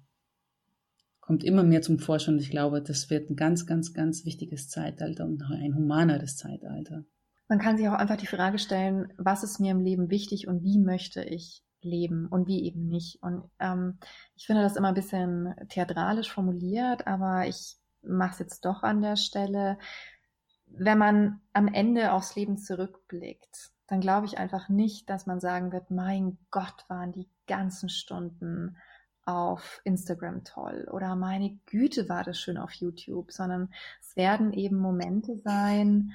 [1.20, 5.24] kommt immer mehr zum Vorschein ich glaube, das wird ein ganz, ganz, ganz wichtiges Zeitalter
[5.24, 7.04] und ein humaneres Zeitalter.
[7.48, 10.62] Man kann sich auch einfach die Frage stellen, was ist mir im Leben wichtig und
[10.62, 13.20] wie möchte ich leben und wie eben nicht.
[13.20, 13.98] Und ähm,
[14.36, 19.02] ich finde das immer ein bisschen theatralisch formuliert, aber ich mache es jetzt doch an
[19.02, 19.76] der Stelle.
[20.66, 25.72] Wenn man am Ende aufs Leben zurückblickt, dann glaube ich einfach nicht, dass man sagen
[25.72, 28.76] wird, mein Gott, waren die ganzen Stunden
[29.24, 34.76] auf Instagram toll oder meine Güte war das schön auf YouTube, sondern es werden eben
[34.78, 36.12] Momente sein,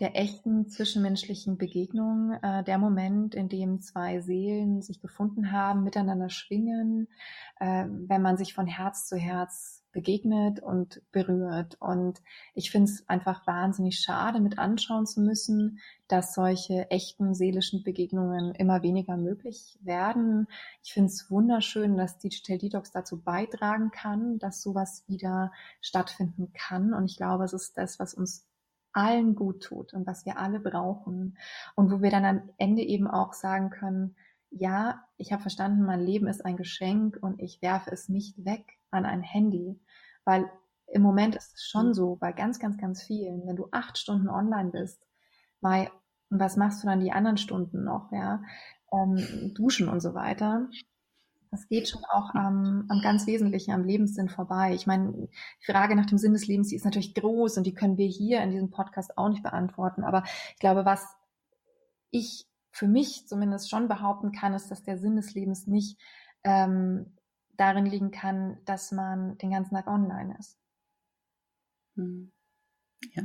[0.00, 6.30] der echten zwischenmenschlichen Begegnung, äh, der Moment, in dem zwei Seelen sich gefunden haben, miteinander
[6.30, 7.08] schwingen,
[7.60, 11.80] äh, wenn man sich von Herz zu Herz begegnet und berührt.
[11.80, 12.20] Und
[12.54, 15.78] ich finde es einfach wahnsinnig schade, mit anschauen zu müssen,
[16.08, 20.46] dass solche echten seelischen Begegnungen immer weniger möglich werden.
[20.82, 26.92] Ich finde es wunderschön, dass Digital Detox dazu beitragen kann, dass sowas wieder stattfinden kann.
[26.92, 28.46] Und ich glaube, es ist das, was uns
[28.92, 31.36] allen gut tut und was wir alle brauchen
[31.74, 34.14] und wo wir dann am Ende eben auch sagen können,
[34.56, 38.64] ja, ich habe verstanden, mein Leben ist ein Geschenk und ich werfe es nicht weg
[38.90, 39.80] an ein Handy,
[40.24, 40.50] weil
[40.86, 44.28] im Moment ist es schon so, bei ganz, ganz, ganz vielen, wenn du acht Stunden
[44.28, 45.06] online bist,
[45.60, 45.90] weil,
[46.30, 48.42] was machst du dann die anderen Stunden noch, ja,
[48.92, 50.68] ähm, duschen und so weiter,
[51.50, 54.74] das geht schon auch am, am ganz Wesentlichen, am Lebenssinn vorbei.
[54.74, 55.28] Ich meine, die
[55.64, 58.42] Frage nach dem Sinn des Lebens, die ist natürlich groß und die können wir hier
[58.42, 60.02] in diesem Podcast auch nicht beantworten.
[60.02, 61.06] Aber ich glaube, was
[62.10, 65.96] ich für mich zumindest schon behaupten kann, ist, dass der Sinn des Lebens nicht
[66.42, 67.16] ähm,
[67.56, 70.58] darin liegen kann, dass man den ganzen Tag online ist.
[71.96, 72.32] Hm.
[73.12, 73.22] Ja.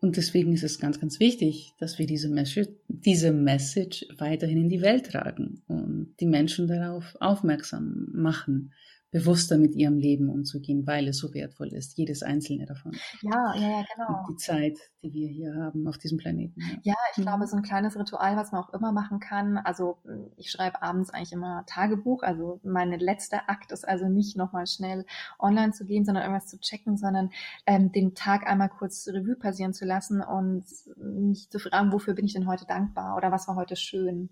[0.00, 4.68] Und deswegen ist es ganz, ganz wichtig, dass wir diese Message, diese Message weiterhin in
[4.68, 8.72] die Welt tragen und die Menschen darauf aufmerksam machen,
[9.10, 12.92] bewusster mit ihrem Leben umzugehen, weil es so wertvoll ist, jedes einzelne davon.
[13.22, 14.20] Ja, ja, ja, genau.
[14.20, 16.60] Und die Zeit, die wir hier haben auf diesem Planeten.
[16.60, 17.22] Ja, ja ich mhm.
[17.22, 19.56] glaube, so ein kleines Ritual, was man auch immer machen kann.
[19.56, 19.96] Also
[20.36, 22.22] ich schreibe abends eigentlich immer Tagebuch.
[22.22, 25.06] Also meine letzte Akt ist also nicht nochmal schnell
[25.38, 27.30] online zu gehen, sondern irgendwas zu checken, sondern
[27.66, 30.64] ähm, den Tag einmal kurz Revue passieren zu lassen und
[30.96, 34.28] mich zu fragen, wofür bin ich denn heute dankbar oder was war heute schön.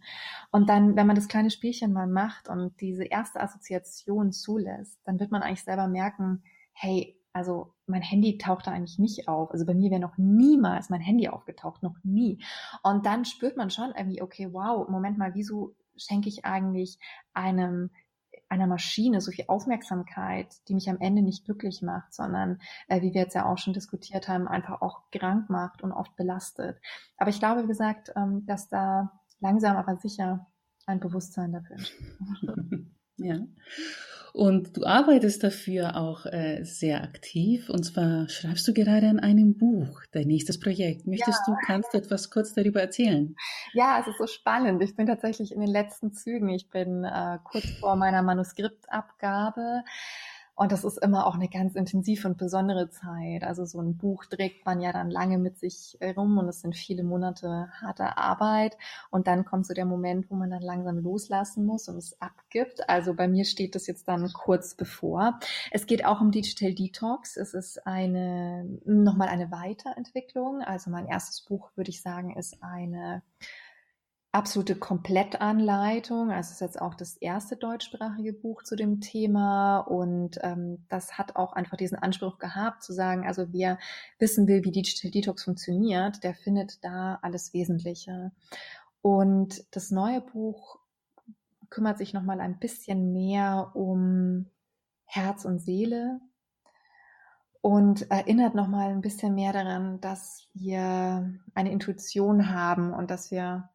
[0.50, 4.98] Und dann, wenn man das kleine Spielchen mal macht und diese erste Assoziation zulässt, zulässt,
[5.04, 6.42] dann wird man eigentlich selber merken,
[6.72, 9.50] hey, also mein Handy taucht da eigentlich nicht auf.
[9.50, 12.42] Also bei mir wäre noch niemals mein Handy aufgetaucht, noch nie.
[12.82, 16.98] Und dann spürt man schon irgendwie, okay, wow, Moment mal, wieso schenke ich eigentlich
[17.34, 17.90] einem
[18.48, 23.12] einer Maschine so viel Aufmerksamkeit, die mich am Ende nicht glücklich macht, sondern, äh, wie
[23.12, 26.78] wir jetzt ja auch schon diskutiert haben, einfach auch krank macht und oft belastet.
[27.16, 30.46] Aber ich glaube, wie gesagt, ähm, dass da langsam aber sicher
[30.86, 32.86] ein Bewusstsein dafür entsteht.
[33.18, 33.38] Ja.
[34.36, 37.70] Und du arbeitest dafür auch äh, sehr aktiv.
[37.70, 41.06] Und zwar schreibst du gerade an einem Buch, dein nächstes Projekt.
[41.06, 41.54] Möchtest ja.
[41.54, 43.34] du, kannst du etwas kurz darüber erzählen?
[43.72, 44.82] Ja, es ist so spannend.
[44.82, 46.50] Ich bin tatsächlich in den letzten Zügen.
[46.50, 49.84] Ich bin äh, kurz vor meiner Manuskriptabgabe.
[50.56, 53.44] Und das ist immer auch eine ganz intensive und besondere Zeit.
[53.44, 56.74] Also so ein Buch trägt man ja dann lange mit sich rum und es sind
[56.74, 58.78] viele Monate harter Arbeit.
[59.10, 62.88] Und dann kommt so der Moment, wo man dann langsam loslassen muss und es abgibt.
[62.88, 65.38] Also bei mir steht das jetzt dann kurz bevor.
[65.72, 67.36] Es geht auch um Digital Detox.
[67.36, 70.62] Es ist eine, nochmal eine Weiterentwicklung.
[70.62, 73.22] Also mein erstes Buch, würde ich sagen, ist eine
[74.36, 76.30] absolute Komplettanleitung.
[76.30, 81.16] Also es ist jetzt auch das erste deutschsprachige Buch zu dem Thema und ähm, das
[81.16, 83.78] hat auch einfach diesen Anspruch gehabt, zu sagen, also wer
[84.18, 88.30] wissen will, wie Digital Detox funktioniert, der findet da alles Wesentliche.
[89.00, 90.80] Und das neue Buch
[91.70, 94.50] kümmert sich nochmal ein bisschen mehr um
[95.06, 96.20] Herz und Seele
[97.62, 103.70] und erinnert nochmal ein bisschen mehr daran, dass wir eine Intuition haben und dass wir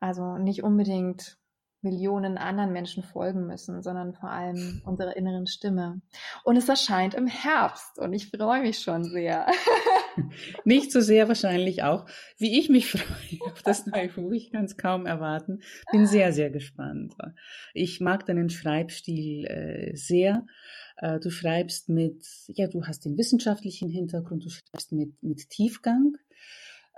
[0.00, 1.38] also nicht unbedingt
[1.82, 6.02] Millionen anderen Menschen folgen müssen, sondern vor allem unserer inneren Stimme.
[6.44, 9.46] Und es erscheint im Herbst und ich freue mich schon sehr.
[10.64, 12.04] Nicht so sehr wahrscheinlich auch,
[12.36, 14.32] wie ich mich freue auf das neue Buch.
[14.32, 15.60] Ich kann es kaum erwarten.
[15.90, 17.14] Bin sehr, sehr gespannt.
[17.72, 20.44] Ich mag deinen Schreibstil äh, sehr.
[20.96, 26.16] Äh, du schreibst mit, ja, du hast den wissenschaftlichen Hintergrund, du schreibst mit, mit Tiefgang.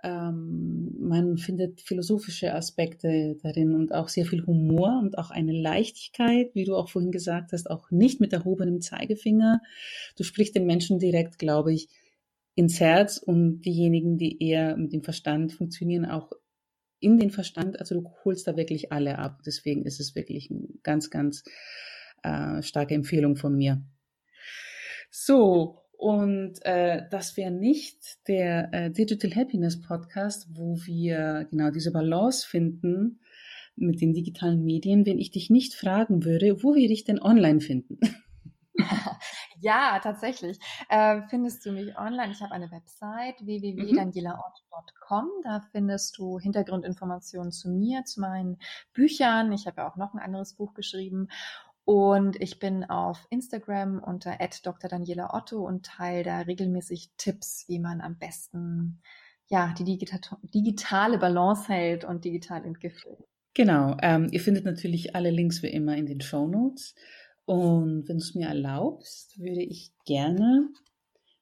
[0.03, 6.55] Ähm, man findet philosophische Aspekte darin und auch sehr viel Humor und auch eine Leichtigkeit,
[6.55, 9.61] wie du auch vorhin gesagt hast, auch nicht mit erhobenem Zeigefinger.
[10.17, 11.89] Du sprichst den Menschen direkt, glaube ich,
[12.55, 16.33] ins Herz und diejenigen, die eher mit dem Verstand funktionieren, auch
[16.99, 17.79] in den Verstand.
[17.81, 19.43] Also du holst da wirklich alle ab.
[19.47, 21.45] Deswegen ist es wirklich eine ganz, ganz
[22.23, 23.83] äh, starke Empfehlung von mir.
[25.11, 31.93] So, und äh, das wäre nicht der äh, Digital Happiness Podcast, wo wir genau diese
[31.93, 33.21] Balance finden
[33.77, 37.61] mit den digitalen Medien, wenn ich dich nicht fragen würde, wo wir dich denn online
[37.61, 38.01] finden.
[39.65, 40.59] Ja, tatsächlich.
[40.89, 42.33] Äh, findest du mich online?
[42.33, 45.29] Ich habe eine Website www.danielaort.com.
[45.45, 48.59] Da findest du Hintergrundinformationen zu mir, zu meinen
[48.93, 49.53] Büchern.
[49.53, 51.29] Ich habe ja auch noch ein anderes Buch geschrieben.
[51.85, 54.89] Und ich bin auf Instagram unter Dr.
[54.89, 59.01] Daniela Otto und teile da regelmäßig Tipps, wie man am besten
[59.49, 63.18] ja, die digitale Balance hält und digital entgiftet.
[63.55, 66.95] Genau, ähm, ihr findet natürlich alle Links wie immer in den Show Notes.
[67.45, 70.68] Und wenn du es mir erlaubst, würde ich gerne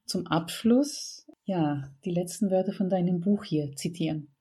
[0.07, 4.35] zum Abschluss ja die letzten Wörter von deinem Buch hier zitieren.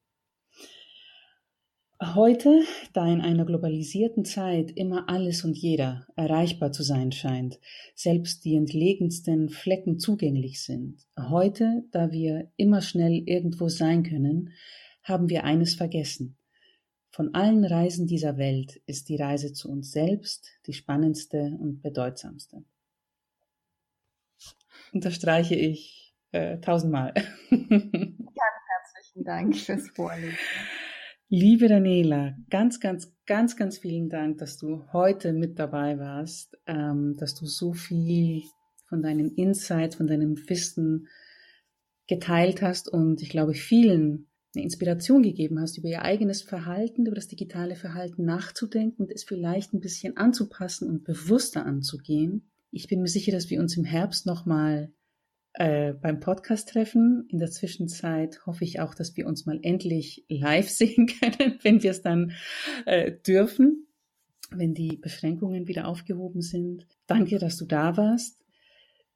[2.02, 7.60] Heute, da in einer globalisierten Zeit immer alles und jeder erreichbar zu sein scheint,
[7.94, 14.54] selbst die entlegensten Flecken zugänglich sind, heute, da wir immer schnell irgendwo sein können,
[15.04, 16.38] haben wir eines vergessen.
[17.12, 22.64] Von allen Reisen dieser Welt ist die Reise zu uns selbst die spannendste und bedeutsamste.
[24.94, 27.14] Unterstreiche ich äh, tausendmal.
[27.14, 30.38] Ganz herzlichen Dank fürs Vorlesen.
[31.32, 37.18] Liebe Daniela, ganz, ganz, ganz, ganz vielen Dank, dass du heute mit dabei warst, ähm,
[37.18, 38.42] dass du so viel
[38.88, 41.08] von deinen Insights, von deinem Wissen
[42.08, 44.26] geteilt hast und ich glaube vielen
[44.56, 49.24] eine Inspiration gegeben hast, über ihr eigenes Verhalten, über das digitale Verhalten nachzudenken und es
[49.24, 52.50] vielleicht ein bisschen anzupassen und bewusster anzugehen.
[52.72, 54.92] Ich bin mir sicher, dass wir uns im Herbst nochmal
[55.60, 57.28] äh, beim Podcast treffen.
[57.30, 61.84] In der Zwischenzeit hoffe ich auch, dass wir uns mal endlich live sehen können, wenn
[61.84, 62.32] wir es dann
[62.86, 63.88] äh, dürfen,
[64.52, 66.88] wenn die Beschränkungen wieder aufgehoben sind.
[67.08, 68.40] Danke, dass du da warst.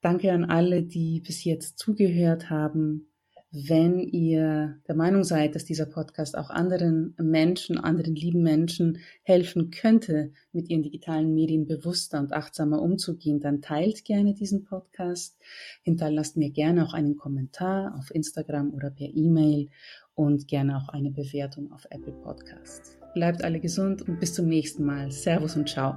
[0.01, 3.12] Danke an alle, die bis jetzt zugehört haben.
[3.55, 9.69] Wenn ihr der Meinung seid, dass dieser Podcast auch anderen Menschen, anderen lieben Menschen helfen
[9.69, 15.37] könnte, mit ihren digitalen Medien bewusster und achtsamer umzugehen, dann teilt gerne diesen Podcast.
[15.83, 19.69] Hinterlasst mir gerne auch einen Kommentar auf Instagram oder per E-Mail
[20.15, 22.97] und gerne auch eine Bewertung auf Apple Podcasts.
[23.13, 25.11] Bleibt alle gesund und bis zum nächsten Mal.
[25.11, 25.91] Servus und ciao.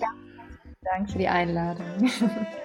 [0.00, 0.08] Ja,
[0.82, 1.84] danke für die Einladung.